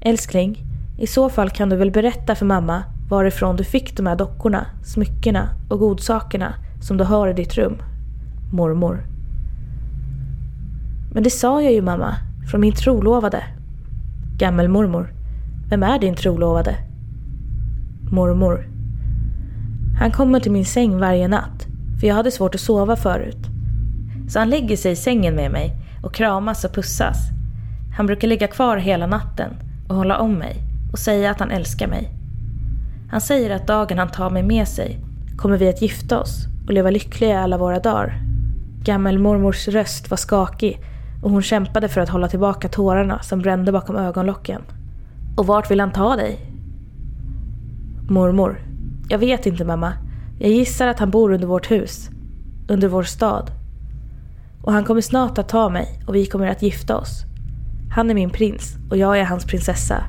Älskling, 0.00 0.64
I 0.98 1.06
så 1.06 1.28
fall 1.28 1.50
kan 1.50 1.68
du 1.68 1.76
väl 1.76 1.90
berätta 1.90 2.34
för 2.34 2.46
mamma 2.46 2.82
varifrån 3.08 3.56
du 3.56 3.64
fick 3.64 3.96
de 3.96 4.06
här 4.06 4.16
dockorna, 4.16 4.66
smyckena 4.84 5.48
och 5.68 5.78
godsakerna 5.78 6.54
som 6.80 6.96
du 6.96 7.04
har 7.04 7.28
i 7.28 7.32
ditt 7.32 7.54
rum. 7.54 7.76
Mormor. 8.52 9.06
Men 11.12 11.22
det 11.22 11.30
sa 11.30 11.62
jag 11.62 11.72
ju 11.72 11.82
mamma, 11.82 12.14
från 12.50 12.60
min 12.60 12.72
trolovade. 12.72 13.42
Gammelmormor. 14.38 15.12
Vem 15.68 15.82
är 15.82 15.98
din 15.98 16.14
trolovade? 16.14 16.76
Mormor. 18.10 18.68
Han 19.98 20.10
kommer 20.10 20.40
till 20.40 20.52
min 20.52 20.64
säng 20.64 20.98
varje 20.98 21.28
natt, 21.28 21.66
för 22.00 22.06
jag 22.06 22.14
hade 22.14 22.30
svårt 22.30 22.54
att 22.54 22.60
sova 22.60 22.96
förut. 22.96 23.46
Så 24.28 24.38
han 24.38 24.50
lägger 24.50 24.76
sig 24.76 24.92
i 24.92 24.96
sängen 24.96 25.34
med 25.34 25.50
mig 25.50 25.76
och 26.02 26.14
kramas 26.14 26.64
och 26.64 26.74
pussas. 26.74 27.16
Han 27.96 28.06
brukar 28.06 28.28
ligga 28.28 28.46
kvar 28.46 28.76
hela 28.76 29.06
natten 29.06 29.50
och 29.88 29.96
hålla 29.96 30.18
om 30.18 30.34
mig 30.34 30.56
och 30.92 30.98
säga 30.98 31.30
att 31.30 31.40
han 31.40 31.50
älskar 31.50 31.86
mig. 31.86 32.10
Han 33.10 33.20
säger 33.20 33.50
att 33.50 33.66
dagen 33.66 33.98
han 33.98 34.08
tar 34.08 34.30
mig 34.30 34.42
med 34.42 34.68
sig 34.68 34.98
kommer 35.36 35.56
vi 35.56 35.68
att 35.68 35.82
gifta 35.82 36.20
oss 36.20 36.46
och 36.66 36.72
leva 36.72 36.90
lyckliga 36.90 37.40
alla 37.40 37.58
våra 37.58 37.78
dagar. 37.78 38.20
Gammelmormors 38.82 39.68
röst 39.68 40.10
var 40.10 40.16
skakig 40.16 40.80
och 41.22 41.30
hon 41.30 41.42
kämpade 41.42 41.88
för 41.88 42.00
att 42.00 42.08
hålla 42.08 42.28
tillbaka 42.28 42.68
tårarna 42.68 43.22
som 43.22 43.38
brände 43.38 43.72
bakom 43.72 43.96
ögonlocken. 43.96 44.62
Och 45.36 45.46
vart 45.46 45.70
vill 45.70 45.80
han 45.80 45.92
ta 45.92 46.16
dig? 46.16 46.38
Mormor. 48.08 48.60
Jag 49.08 49.18
vet 49.18 49.46
inte 49.46 49.64
mamma. 49.64 49.92
Jag 50.38 50.50
gissar 50.50 50.86
att 50.86 50.98
han 50.98 51.10
bor 51.10 51.32
under 51.32 51.46
vårt 51.46 51.70
hus. 51.70 52.10
Under 52.68 52.88
vår 52.88 53.02
stad. 53.02 53.50
Och 54.62 54.72
han 54.72 54.84
kommer 54.84 55.00
snart 55.00 55.38
att 55.38 55.48
ta 55.48 55.68
mig 55.68 56.02
och 56.06 56.14
vi 56.14 56.26
kommer 56.26 56.46
att 56.46 56.62
gifta 56.62 56.96
oss. 56.96 57.24
Han 57.90 58.10
är 58.10 58.14
min 58.14 58.30
prins 58.30 58.76
och 58.90 58.96
jag 58.96 59.18
är 59.18 59.24
hans 59.24 59.44
prinsessa. 59.44 60.04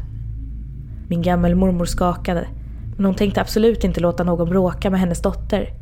Min 1.08 1.22
gammelmormor 1.22 1.86
skakade. 1.86 2.48
Men 2.96 3.06
hon 3.06 3.16
tänkte 3.16 3.42
absolut 3.42 3.84
inte 3.84 4.00
låta 4.00 4.24
någon 4.24 4.50
bråka 4.50 4.90
med 4.90 5.00
hennes 5.00 5.22
dotter. 5.22 5.74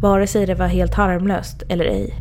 Vare 0.00 0.26
sig 0.26 0.46
det 0.46 0.54
var 0.54 0.66
helt 0.66 0.94
harmlöst 0.94 1.62
eller 1.68 1.84
ej. 1.84 2.14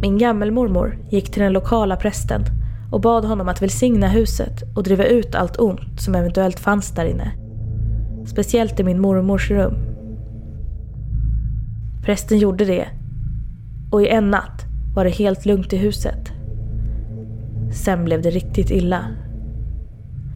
Min 0.00 0.18
gammelmormor 0.18 0.98
gick 1.10 1.30
till 1.30 1.42
den 1.42 1.52
lokala 1.52 1.96
prästen 1.96 2.44
och 2.92 3.00
bad 3.00 3.24
honom 3.24 3.48
att 3.48 3.62
välsigna 3.62 4.08
huset 4.08 4.62
och 4.76 4.82
driva 4.82 5.04
ut 5.04 5.34
allt 5.34 5.60
ont 5.60 6.00
som 6.00 6.14
eventuellt 6.14 6.60
fanns 6.60 6.90
där 6.90 7.04
inne. 7.04 7.32
Speciellt 8.26 8.80
i 8.80 8.84
min 8.84 9.00
mormors 9.00 9.50
rum. 9.50 9.74
Prästen 12.04 12.38
gjorde 12.38 12.64
det 12.64 12.88
och 13.90 14.02
i 14.02 14.08
en 14.08 14.30
natt 14.30 14.66
var 14.94 15.04
det 15.04 15.10
helt 15.10 15.46
lugnt 15.46 15.72
i 15.72 15.76
huset. 15.76 16.32
Sen 17.72 18.04
blev 18.04 18.22
det 18.22 18.30
riktigt 18.30 18.70
illa. 18.70 19.04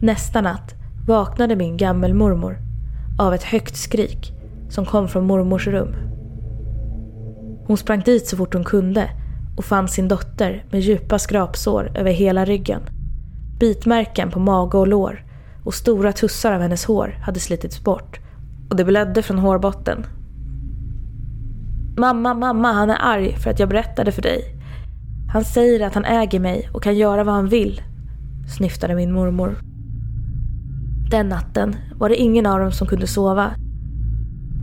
Nästa 0.01 0.41
natt 0.41 0.75
vaknade 1.07 1.55
min 1.55 1.77
gammelmormor 1.77 2.57
av 3.19 3.33
ett 3.33 3.43
högt 3.43 3.75
skrik 3.75 4.33
som 4.69 4.85
kom 4.85 5.07
från 5.07 5.27
mormors 5.27 5.67
rum. 5.67 5.95
Hon 7.67 7.77
sprang 7.77 7.99
dit 7.99 8.27
så 8.27 8.37
fort 8.37 8.53
hon 8.53 8.63
kunde 8.63 9.09
och 9.57 9.65
fann 9.65 9.87
sin 9.87 10.07
dotter 10.07 10.65
med 10.71 10.81
djupa 10.81 11.19
skrapsår 11.19 11.91
över 11.95 12.11
hela 12.11 12.45
ryggen. 12.45 12.81
Bitmärken 13.59 14.31
på 14.31 14.39
mage 14.39 14.77
och 14.77 14.87
lår 14.87 15.25
och 15.63 15.73
stora 15.73 16.11
tussar 16.11 16.51
av 16.51 16.61
hennes 16.61 16.85
hår 16.85 17.19
hade 17.21 17.39
slitits 17.39 17.83
bort 17.83 18.19
och 18.69 18.75
det 18.75 18.85
blödde 18.85 19.21
från 19.21 19.39
hårbotten. 19.39 20.05
Mamma, 21.97 22.33
mamma, 22.33 22.71
han 22.71 22.89
är 22.89 22.97
arg 23.01 23.35
för 23.37 23.49
att 23.49 23.59
jag 23.59 23.69
berättade 23.69 24.11
för 24.11 24.21
dig. 24.21 24.55
Han 25.33 25.43
säger 25.43 25.87
att 25.87 25.93
han 25.93 26.05
äger 26.05 26.39
mig 26.39 26.69
och 26.73 26.83
kan 26.83 26.95
göra 26.95 27.23
vad 27.23 27.35
han 27.35 27.49
vill, 27.49 27.81
snyftade 28.57 28.95
min 28.95 29.11
mormor. 29.11 29.57
Den 31.11 31.29
natten 31.29 31.75
var 31.95 32.09
det 32.09 32.15
ingen 32.15 32.45
av 32.45 32.59
dem 32.59 32.71
som 32.71 32.87
kunde 32.87 33.07
sova. 33.07 33.51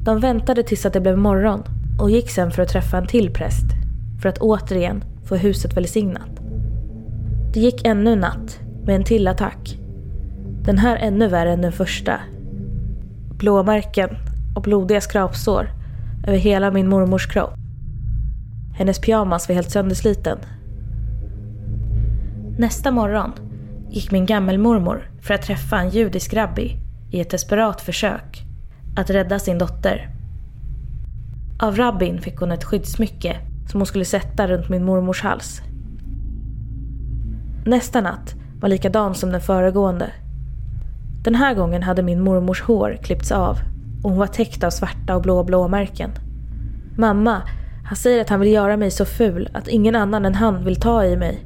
De 0.05 0.21
väntade 0.21 0.63
tills 0.63 0.87
att 0.87 0.93
det 0.93 1.01
blev 1.01 1.19
morgon 1.19 1.63
och 1.99 2.11
gick 2.11 2.31
sen 2.31 2.51
för 2.51 2.63
att 2.63 2.69
träffa 2.69 2.99
en 2.99 3.07
till 3.07 3.33
präst 3.33 3.65
för 4.23 4.29
att 4.29 4.39
återigen 4.39 5.05
få 5.25 5.37
huset 5.37 5.77
välsignat. 5.77 6.41
Det 7.55 7.61
gick 7.61 7.87
ännu 7.87 8.13
en 8.13 8.21
natt 8.21 8.61
med 8.85 8.97
en 8.97 9.05
till 9.05 9.29
attack. 9.29 9.79
Den 10.65 10.79
här 10.79 10.97
ännu 10.97 11.29
värre 11.29 11.53
än 11.53 11.63
den 11.63 11.73
första. 11.73 12.21
Blåmärken 13.39 14.17
och 14.57 14.63
blodiga 14.63 15.01
skrapsår 15.01 15.71
över 16.27 16.39
hela 16.39 16.71
min 16.71 16.89
mormors 16.89 17.27
kropp. 17.27 17.55
Hennes 18.75 19.01
pyjamas 19.01 19.49
var 19.49 19.55
helt 19.55 19.71
söndersliten. 19.71 20.39
Nästa 22.59 22.91
morgon 22.91 23.33
gick 23.91 24.11
min 24.11 24.27
gammelmormor 24.27 25.11
för 25.21 25.35
att 25.35 25.43
träffa 25.43 25.79
en 25.79 25.89
judisk 25.89 26.35
rabbi 26.35 26.77
i 27.11 27.21
ett 27.21 27.31
desperat 27.31 27.81
försök 27.81 28.42
att 28.97 29.11
rädda 29.11 29.39
sin 29.39 29.59
dotter. 29.59 30.09
Av 31.59 31.77
rabbin 31.77 32.21
fick 32.21 32.37
hon 32.37 32.53
ett 32.53 32.65
skyddsmycke 32.65 33.37
som 33.71 33.81
hon 33.81 33.87
skulle 33.87 34.05
sätta 34.05 34.49
runt 34.49 34.69
min 34.69 34.85
mormors 34.85 35.23
hals. 35.23 35.63
Nästa 37.67 38.01
natt 38.01 38.35
var 38.61 38.69
likadan 38.69 39.15
som 39.15 39.31
den 39.33 39.41
föregående. 39.41 40.11
Den 41.25 41.35
här 41.35 41.55
gången 41.55 41.83
hade 41.83 42.03
min 42.03 42.21
mormors 42.21 42.63
hår 42.63 42.99
klippts 43.03 43.33
av 43.33 43.59
och 44.03 44.11
hon 44.11 44.19
var 44.19 44.27
täckt 44.27 44.65
av 44.65 44.71
svarta 44.71 45.17
och 45.17 45.23
blå 45.23 45.45
blåmärken. 45.45 46.11
Mamma, 46.97 47.43
han 47.85 47.97
säger 47.97 48.21
att 48.21 48.29
han 48.29 48.41
vill 48.41 48.53
göra 48.53 48.77
mig 48.77 48.91
så 48.91 49.05
ful 49.05 49.49
att 49.53 49.69
ingen 49.69 49.97
annan 49.97 50.25
än 50.25 50.35
han 50.35 50.65
vill 50.65 50.81
ta 50.81 51.05
i 51.05 51.17
mig. 51.17 51.45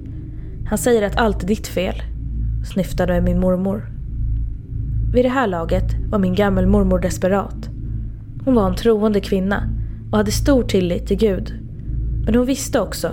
Han 0.69 0.79
säger 0.79 1.03
att 1.03 1.17
allt 1.17 1.43
är 1.43 1.47
ditt 1.47 1.67
fel, 1.67 2.03
snyftade 2.73 3.21
min 3.21 3.41
mormor. 3.41 3.96
Vid 5.13 5.25
det 5.25 5.29
här 5.29 5.47
laget 5.47 5.95
var 6.11 6.19
min 6.19 6.35
gammelmormor 6.35 6.99
desperat. 6.99 7.69
Hon 8.45 8.55
var 8.55 8.69
en 8.69 8.77
troende 8.77 9.21
kvinna 9.21 9.63
och 10.11 10.19
hade 10.19 10.31
stor 10.31 10.63
tillit 10.63 11.07
till 11.07 11.17
Gud. 11.17 11.53
Men 12.25 12.35
hon 12.35 12.47
visste 12.47 12.81
också 12.81 13.09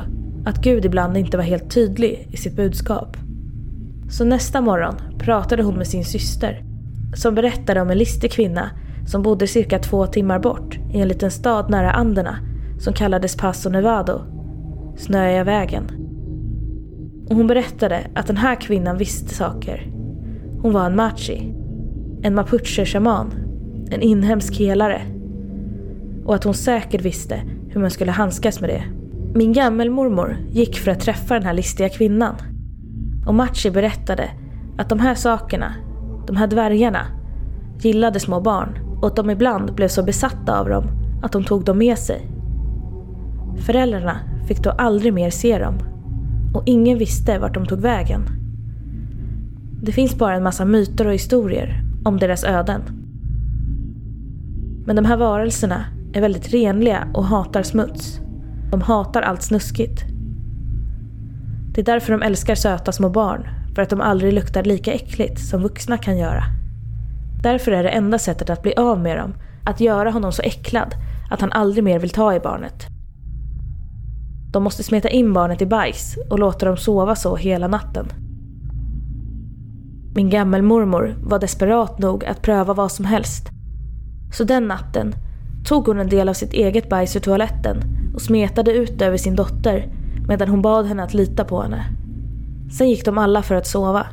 att 0.45 0.61
Gud 0.61 0.85
ibland 0.85 1.17
inte 1.17 1.37
var 1.37 1.43
helt 1.43 1.71
tydlig 1.71 2.27
i 2.31 2.37
sitt 2.37 2.55
budskap. 2.55 3.17
Så 4.09 4.25
nästa 4.25 4.61
morgon 4.61 4.95
pratade 5.19 5.63
hon 5.63 5.75
med 5.75 5.87
sin 5.87 6.05
syster 6.05 6.63
som 7.15 7.35
berättade 7.35 7.81
om 7.81 7.89
en 7.89 7.97
listig 7.97 8.31
kvinna 8.31 8.69
som 9.05 9.21
bodde 9.23 9.47
cirka 9.47 9.79
två 9.79 10.07
timmar 10.07 10.39
bort 10.39 10.79
i 10.93 11.01
en 11.01 11.07
liten 11.07 11.31
stad 11.31 11.69
nära 11.69 11.91
Anderna 11.91 12.37
som 12.79 12.93
kallades 12.93 13.37
Paso 13.37 13.69
Nevado, 13.69 14.21
Snöiga 14.97 15.43
vägen. 15.43 15.83
Och 17.29 17.35
hon 17.35 17.47
berättade 17.47 18.07
att 18.15 18.27
den 18.27 18.37
här 18.37 18.55
kvinnan 18.55 18.97
visste 18.97 19.35
saker. 19.35 19.91
Hon 20.61 20.73
var 20.73 20.85
en 20.85 20.95
machi, 20.95 21.53
en 22.23 22.35
mapuche-shaman, 22.35 23.33
en 23.89 24.01
inhemsk 24.01 24.59
helare. 24.59 25.01
Och 26.25 26.35
att 26.35 26.43
hon 26.43 26.53
säkert 26.53 27.01
visste 27.01 27.41
hur 27.69 27.81
man 27.81 27.91
skulle 27.91 28.11
handskas 28.11 28.61
med 28.61 28.69
det. 28.69 28.83
Min 29.35 29.53
gammelmormor 29.53 30.37
gick 30.51 30.77
för 30.77 30.91
att 30.91 30.99
träffa 30.99 31.33
den 31.33 31.43
här 31.43 31.53
listiga 31.53 31.89
kvinnan. 31.89 32.35
Och 33.27 33.35
Machi 33.35 33.71
berättade 33.71 34.29
att 34.77 34.89
de 34.89 34.99
här 34.99 35.15
sakerna, 35.15 35.73
de 36.27 36.35
här 36.35 36.47
dvärgarna, 36.47 37.05
gillade 37.79 38.19
små 38.19 38.41
barn 38.41 38.99
och 39.01 39.07
att 39.07 39.15
de 39.15 39.29
ibland 39.29 39.75
blev 39.75 39.87
så 39.87 40.03
besatta 40.03 40.59
av 40.59 40.69
dem 40.69 40.83
att 41.21 41.31
de 41.31 41.43
tog 41.43 41.63
dem 41.63 41.77
med 41.77 41.97
sig. 41.97 42.27
Föräldrarna 43.65 44.19
fick 44.47 44.63
då 44.63 44.69
aldrig 44.69 45.13
mer 45.13 45.29
se 45.29 45.59
dem 45.59 45.77
och 46.53 46.63
ingen 46.65 46.97
visste 46.97 47.39
vart 47.39 47.53
de 47.53 47.65
tog 47.65 47.79
vägen. 47.79 48.25
Det 49.81 49.91
finns 49.91 50.17
bara 50.17 50.35
en 50.35 50.43
massa 50.43 50.65
myter 50.65 51.07
och 51.07 51.13
historier 51.13 51.82
om 52.05 52.19
deras 52.19 52.43
öden. 52.43 52.81
Men 54.85 54.95
de 54.95 55.05
här 55.05 55.17
varelserna 55.17 55.85
är 56.13 56.21
väldigt 56.21 56.53
renliga 56.53 57.07
och 57.13 57.25
hatar 57.25 57.63
smuts. 57.63 58.19
De 58.71 58.81
hatar 58.81 59.21
allt 59.21 59.41
snuskigt. 59.41 60.03
Det 61.73 61.81
är 61.81 61.85
därför 61.85 62.13
de 62.13 62.21
älskar 62.21 62.55
söta 62.55 62.91
små 62.91 63.09
barn, 63.09 63.47
för 63.75 63.81
att 63.81 63.89
de 63.89 64.01
aldrig 64.01 64.33
luktar 64.33 64.63
lika 64.63 64.93
äckligt 64.93 65.39
som 65.39 65.61
vuxna 65.61 65.97
kan 65.97 66.17
göra. 66.17 66.43
Därför 67.43 67.71
är 67.71 67.83
det 67.83 67.89
enda 67.89 68.19
sättet 68.19 68.49
att 68.49 68.61
bli 68.61 68.73
av 68.73 68.99
med 68.99 69.17
dem 69.17 69.33
att 69.65 69.79
göra 69.79 70.11
honom 70.11 70.31
så 70.31 70.41
äcklad 70.41 70.95
att 71.31 71.41
han 71.41 71.51
aldrig 71.51 71.83
mer 71.83 71.99
vill 71.99 72.09
ta 72.09 72.33
i 72.33 72.39
barnet. 72.39 72.87
De 74.51 74.63
måste 74.63 74.83
smeta 74.83 75.09
in 75.09 75.33
barnet 75.33 75.61
i 75.61 75.65
bajs 75.65 76.17
och 76.29 76.39
låta 76.39 76.65
dem 76.65 76.77
sova 76.77 77.15
så 77.15 77.35
hela 77.35 77.67
natten. 77.67 78.22
Min 80.15 80.29
gammelmormor 80.29 81.15
var 81.23 81.39
desperat 81.39 81.99
nog 81.99 82.25
att 82.25 82.41
pröva 82.41 82.73
vad 82.73 82.91
som 82.91 83.05
helst. 83.05 83.49
Så 84.33 84.43
den 84.43 84.67
natten 84.67 85.15
tog 85.65 85.87
hon 85.87 85.99
en 85.99 86.09
del 86.09 86.29
av 86.29 86.33
sitt 86.33 86.53
eget 86.53 86.89
bajs 86.89 87.15
ur 87.15 87.19
toaletten 87.19 87.83
och 88.13 88.21
smetade 88.21 88.71
ut 88.71 89.01
över 89.01 89.17
sin 89.17 89.35
dotter 89.35 89.87
medan 90.27 90.49
hon 90.49 90.61
bad 90.61 90.85
henne 90.85 91.03
att 91.03 91.13
lita 91.13 91.43
på 91.43 91.61
henne. 91.61 91.85
Sen 92.77 92.89
gick 92.89 93.05
de 93.05 93.17
alla 93.17 93.41
för 93.41 93.55
att 93.55 93.67
sova. 93.67 94.07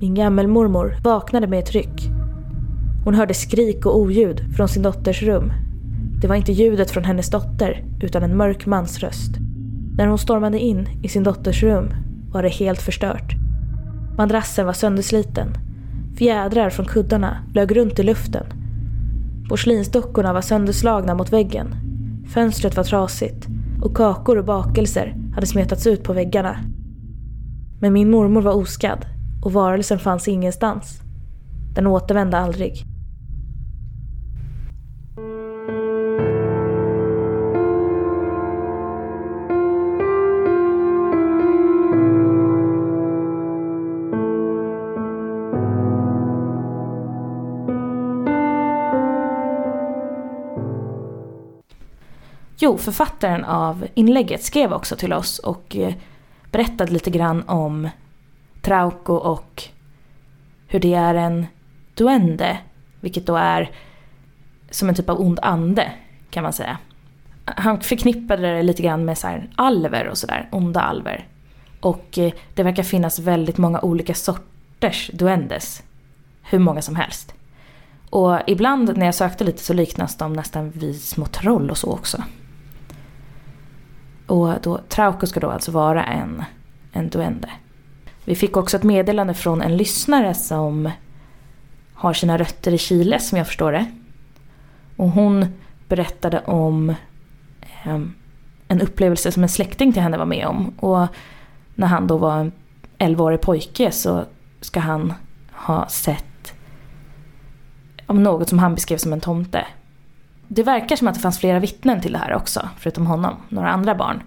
Min 0.00 0.14
gammelmormor 0.14 0.96
vaknade 1.02 1.46
med 1.46 1.58
ett 1.58 1.72
ryck. 1.72 2.10
Hon 3.04 3.14
hörde 3.14 3.34
skrik 3.34 3.86
och 3.86 3.98
oljud 3.98 4.56
från 4.56 4.68
sin 4.68 4.82
dotters 4.82 5.22
rum. 5.22 5.52
Det 6.20 6.28
var 6.28 6.36
inte 6.36 6.52
ljudet 6.52 6.90
från 6.90 7.04
hennes 7.04 7.30
dotter 7.30 7.84
utan 8.00 8.22
en 8.22 8.36
mörk 8.36 8.66
mans 8.66 8.98
röst. 8.98 9.36
När 9.96 10.06
hon 10.06 10.18
stormade 10.18 10.58
in 10.58 10.88
i 11.02 11.08
sin 11.08 11.22
dotters 11.22 11.62
rum 11.62 11.88
var 12.32 12.42
det 12.42 12.48
helt 12.48 12.82
förstört. 12.82 13.39
Madrassen 14.16 14.66
var 14.66 14.72
söndersliten. 14.72 15.48
Fjädrar 16.18 16.70
från 16.70 16.86
kuddarna 16.86 17.36
flög 17.52 17.76
runt 17.76 17.98
i 17.98 18.02
luften. 18.02 18.46
Porslinsdockorna 19.48 20.32
var 20.32 20.40
sönderslagna 20.40 21.14
mot 21.14 21.32
väggen. 21.32 21.74
Fönstret 22.34 22.76
var 22.76 22.84
trasigt 22.84 23.46
och 23.82 23.96
kakor 23.96 24.38
och 24.38 24.44
bakelser 24.44 25.16
hade 25.34 25.46
smetats 25.46 25.86
ut 25.86 26.02
på 26.02 26.12
väggarna. 26.12 26.58
Men 27.80 27.92
min 27.92 28.10
mormor 28.10 28.42
var 28.42 28.52
oskadd 28.52 29.06
och 29.42 29.52
varelsen 29.52 29.98
fanns 29.98 30.28
ingenstans. 30.28 31.00
Den 31.74 31.86
återvände 31.86 32.38
aldrig. 32.38 32.89
Jo, 52.62 52.78
författaren 52.78 53.44
av 53.44 53.86
inlägget 53.94 54.42
skrev 54.42 54.72
också 54.72 54.96
till 54.96 55.12
oss 55.12 55.38
och 55.38 55.76
eh, 55.76 55.94
berättade 56.50 56.92
lite 56.92 57.10
grann 57.10 57.48
om 57.48 57.88
Trauco 58.62 59.14
och 59.14 59.62
hur 60.66 60.80
det 60.80 60.94
är 60.94 61.14
en 61.14 61.46
duende, 61.94 62.58
vilket 63.00 63.26
då 63.26 63.36
är 63.36 63.70
som 64.70 64.88
en 64.88 64.94
typ 64.94 65.08
av 65.08 65.20
ond 65.20 65.38
ande 65.42 65.92
kan 66.30 66.42
man 66.42 66.52
säga. 66.52 66.78
Han 67.44 67.80
förknippade 67.80 68.54
det 68.54 68.62
lite 68.62 68.82
grann 68.82 69.04
med 69.04 69.18
så 69.18 69.26
här 69.26 69.50
alver 69.56 70.08
och 70.08 70.18
sådär, 70.18 70.48
onda 70.52 70.80
alver. 70.80 71.26
Och 71.80 72.18
eh, 72.18 72.32
det 72.54 72.62
verkar 72.62 72.82
finnas 72.82 73.18
väldigt 73.18 73.58
många 73.58 73.80
olika 73.80 74.14
sorters 74.14 75.10
duendes. 75.12 75.82
Hur 76.42 76.58
många 76.58 76.82
som 76.82 76.96
helst. 76.96 77.34
Och 78.10 78.38
ibland 78.46 78.96
när 78.96 79.06
jag 79.06 79.14
sökte 79.14 79.44
lite 79.44 79.62
så 79.62 79.72
liknas 79.72 80.16
de 80.16 80.32
nästan 80.32 80.70
vid 80.70 81.00
små 81.00 81.26
troll 81.26 81.70
och 81.70 81.78
så 81.78 81.92
också. 81.92 82.22
Och 84.30 84.54
då, 84.62 84.78
Trauco 84.88 85.26
ska 85.26 85.40
då 85.40 85.50
alltså 85.50 85.70
vara 85.70 86.04
en, 86.04 86.44
en 86.92 87.08
duende. 87.08 87.50
Vi 88.24 88.34
fick 88.34 88.56
också 88.56 88.76
ett 88.76 88.82
meddelande 88.82 89.34
från 89.34 89.62
en 89.62 89.76
lyssnare 89.76 90.34
som 90.34 90.90
har 91.94 92.12
sina 92.12 92.38
rötter 92.38 92.72
i 92.72 92.78
Chile 92.78 93.18
som 93.18 93.38
jag 93.38 93.46
förstår 93.46 93.72
det. 93.72 93.86
Och 94.96 95.08
hon 95.08 95.46
berättade 95.88 96.40
om 96.40 96.90
eh, 97.60 98.00
en 98.68 98.80
upplevelse 98.80 99.32
som 99.32 99.42
en 99.42 99.48
släkting 99.48 99.92
till 99.92 100.02
henne 100.02 100.18
var 100.18 100.26
med 100.26 100.46
om. 100.46 100.74
Och 100.78 101.06
när 101.74 101.86
han 101.86 102.06
då 102.06 102.16
var 102.16 102.38
en 102.38 102.52
11-årig 102.98 103.40
pojke 103.40 103.92
så 103.92 104.24
ska 104.60 104.80
han 104.80 105.14
ha 105.52 105.88
sett 105.88 106.54
om 108.06 108.22
något 108.22 108.48
som 108.48 108.58
han 108.58 108.74
beskrev 108.74 108.96
som 108.96 109.12
en 109.12 109.20
tomte 109.20 109.66
det 110.52 110.62
verkar 110.62 110.96
som 110.96 111.08
att 111.08 111.14
det 111.14 111.20
fanns 111.20 111.38
flera 111.38 111.58
vittnen 111.58 112.00
till 112.00 112.12
det 112.12 112.18
här 112.18 112.34
också, 112.34 112.68
förutom 112.78 113.06
honom, 113.06 113.36
några 113.48 113.70
andra 113.70 113.94
barn. 113.94 114.22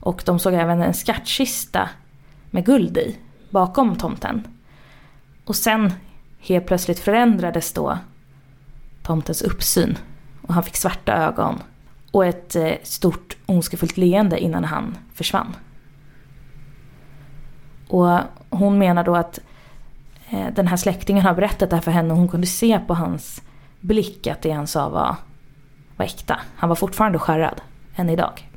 Och 0.00 0.22
de 0.26 0.38
såg 0.38 0.54
även 0.54 0.82
en 0.82 0.94
skattkista 0.94 1.88
med 2.50 2.66
guld 2.66 2.96
i, 2.98 3.16
bakom 3.50 3.96
tomten. 3.96 4.46
Och 5.44 5.56
sen 5.56 5.92
helt 6.38 6.66
plötsligt 6.66 6.98
förändrades 6.98 7.72
då 7.72 7.98
tomtens 9.02 9.42
uppsyn 9.42 9.98
och 10.42 10.54
han 10.54 10.62
fick 10.62 10.76
svarta 10.76 11.12
ögon 11.12 11.62
och 12.10 12.26
ett 12.26 12.56
eh, 12.56 12.72
stort 12.82 13.36
ondskefullt 13.46 13.96
leende 13.96 14.38
innan 14.38 14.64
han 14.64 14.98
försvann. 15.14 15.56
Och 17.88 18.18
hon 18.50 18.78
menar 18.78 19.04
då 19.04 19.16
att 19.16 19.38
eh, 20.30 20.54
den 20.54 20.66
här 20.66 20.76
släktingen 20.76 21.24
har 21.24 21.34
berättat 21.34 21.70
det 21.70 21.76
här 21.76 21.82
för 21.82 21.90
henne 21.90 22.10
och 22.10 22.18
hon 22.18 22.28
kunde 22.28 22.46
se 22.46 22.78
på 22.78 22.94
hans 22.94 23.42
blick 23.80 24.26
att 24.26 24.42
det 24.42 24.50
han 24.50 24.66
sa 24.66 24.88
var 24.88 25.16
var 25.96 26.06
äkta. 26.06 26.40
Han 26.56 26.68
var 26.68 26.76
fortfarande 26.76 27.18
skärrad, 27.18 27.60
än 27.96 28.10
idag. 28.10 28.50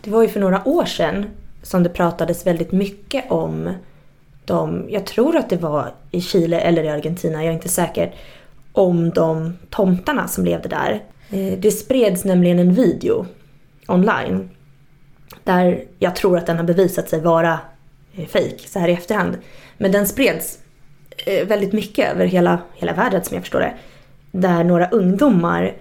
Det 0.00 0.10
var 0.10 0.22
ju 0.22 0.28
för 0.28 0.40
några 0.40 0.68
år 0.68 0.84
sedan 0.84 1.26
som 1.62 1.82
det 1.82 1.88
pratades 1.88 2.46
väldigt 2.46 2.72
mycket 2.72 3.30
om 3.30 3.74
de, 4.44 4.86
jag 4.88 5.06
tror 5.06 5.36
att 5.36 5.50
det 5.50 5.56
var 5.56 5.94
i 6.10 6.20
Chile 6.20 6.60
eller 6.60 6.84
i 6.84 6.88
Argentina, 6.88 7.44
jag 7.44 7.50
är 7.50 7.52
inte 7.52 7.68
säker, 7.68 8.14
om 8.72 9.10
de 9.10 9.58
tomtarna 9.70 10.28
som 10.28 10.44
levde 10.44 10.68
där. 10.68 11.02
Eh, 11.30 11.58
det 11.58 11.70
spreds 11.70 12.24
nämligen 12.24 12.58
en 12.58 12.74
video 12.74 13.26
online 13.86 14.50
där 15.44 15.84
jag 15.98 16.16
tror 16.16 16.38
att 16.38 16.46
den 16.46 16.56
har 16.56 16.64
bevisat 16.64 17.08
sig 17.08 17.20
vara 17.20 17.58
eh, 18.14 18.26
fejk 18.26 18.68
så 18.68 18.78
här 18.78 18.88
i 18.88 18.92
efterhand. 18.92 19.38
Men 19.78 19.92
den 19.92 20.06
spreds 20.06 20.58
eh, 21.26 21.46
väldigt 21.46 21.72
mycket 21.72 22.12
över 22.12 22.26
hela, 22.26 22.58
hela 22.74 22.92
världen 22.92 23.24
som 23.24 23.34
jag 23.34 23.42
förstår 23.42 23.60
det. 23.60 23.74
Där 24.30 24.64
några 24.64 24.88
ungdomar 24.88 25.74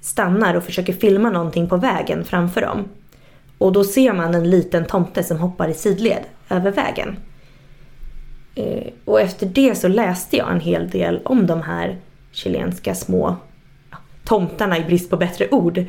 stannar 0.00 0.54
och 0.54 0.64
försöker 0.64 0.92
filma 0.92 1.30
någonting 1.30 1.68
på 1.68 1.76
vägen 1.76 2.24
framför 2.24 2.60
dem. 2.60 2.88
Och 3.58 3.72
då 3.72 3.84
ser 3.84 4.12
man 4.12 4.34
en 4.34 4.50
liten 4.50 4.84
tomte 4.84 5.24
som 5.24 5.38
hoppar 5.38 5.68
i 5.68 5.74
sidled 5.74 6.22
över 6.48 6.70
vägen. 6.70 7.16
Eh, 8.54 8.92
och 9.04 9.20
efter 9.20 9.46
det 9.46 9.74
så 9.74 9.88
läste 9.88 10.36
jag 10.36 10.52
en 10.52 10.60
hel 10.60 10.90
del 10.90 11.20
om 11.24 11.46
de 11.46 11.62
här 11.62 11.96
chilenska 12.32 12.94
små 12.94 13.36
tomtarna 14.24 14.78
i 14.78 14.84
brist 14.84 15.10
på 15.10 15.16
bättre 15.16 15.48
ord. 15.50 15.84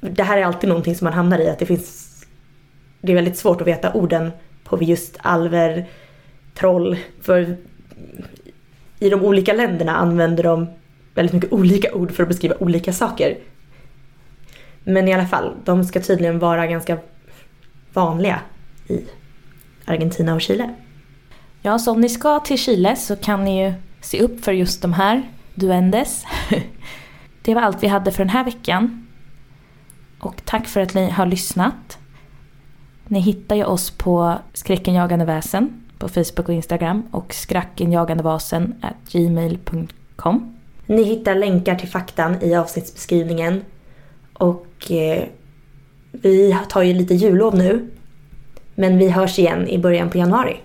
Det 0.00 0.22
här 0.22 0.38
är 0.38 0.44
alltid 0.44 0.68
någonting 0.68 0.94
som 0.94 1.04
man 1.04 1.14
hamnar 1.14 1.38
i, 1.38 1.48
att 1.48 1.58
det 1.58 1.66
finns... 1.66 2.10
Det 3.00 3.12
är 3.12 3.16
väldigt 3.16 3.36
svårt 3.36 3.60
att 3.60 3.66
veta 3.66 3.92
orden 3.92 4.30
på 4.64 4.82
just 4.82 5.16
alver, 5.22 5.86
troll, 6.54 6.96
för 7.22 7.56
i 8.98 9.10
de 9.10 9.24
olika 9.24 9.52
länderna 9.52 9.96
använder 9.96 10.42
de 10.42 10.68
väldigt 11.14 11.34
mycket 11.34 11.52
olika 11.52 11.94
ord 11.94 12.12
för 12.12 12.22
att 12.22 12.28
beskriva 12.28 12.54
olika 12.60 12.92
saker. 12.92 13.38
Men 14.84 15.08
i 15.08 15.12
alla 15.12 15.26
fall, 15.26 15.54
de 15.64 15.84
ska 15.84 16.00
tydligen 16.00 16.38
vara 16.38 16.66
ganska 16.66 16.98
vanliga 17.92 18.40
i 18.88 19.00
Argentina 19.84 20.34
och 20.34 20.40
Chile. 20.40 20.74
Ja, 21.62 21.78
så 21.78 21.92
om 21.92 22.00
ni 22.00 22.08
ska 22.08 22.40
till 22.40 22.58
Chile 22.58 22.96
så 22.96 23.16
kan 23.16 23.44
ni 23.44 23.64
ju 23.64 23.72
se 24.00 24.20
upp 24.20 24.44
för 24.44 24.52
just 24.52 24.82
de 24.82 24.92
här 24.92 25.22
duendes. 25.54 26.24
Det 27.42 27.54
var 27.54 27.62
allt 27.62 27.82
vi 27.82 27.86
hade 27.86 28.10
för 28.10 28.18
den 28.18 28.30
här 28.30 28.44
veckan. 28.44 29.06
Och 30.20 30.44
tack 30.44 30.66
för 30.66 30.80
att 30.80 30.94
ni 30.94 31.10
har 31.10 31.26
lyssnat. 31.26 31.98
Ni 33.06 33.20
hittar 33.20 33.56
ju 33.56 33.64
oss 33.64 33.90
på 33.90 34.38
Skräckenjagande 34.52 35.24
väsen 35.24 35.84
på 35.98 36.08
Facebook 36.08 36.48
och 36.48 36.54
Instagram 36.54 37.02
och 37.10 37.34
skrackenjagandevasen 37.34 38.74
gmail.com. 39.10 40.56
Ni 40.86 41.02
hittar 41.02 41.34
länkar 41.34 41.74
till 41.74 41.88
faktan 41.88 42.42
i 42.42 42.54
avsnittsbeskrivningen. 42.54 43.64
Och 44.32 44.90
eh, 44.90 45.24
vi 46.12 46.56
tar 46.68 46.82
ju 46.82 46.94
lite 46.94 47.14
jullov 47.14 47.56
nu. 47.56 47.90
Men 48.74 48.98
vi 48.98 49.08
hörs 49.08 49.38
igen 49.38 49.68
i 49.68 49.78
början 49.78 50.10
på 50.10 50.18
januari. 50.18 50.60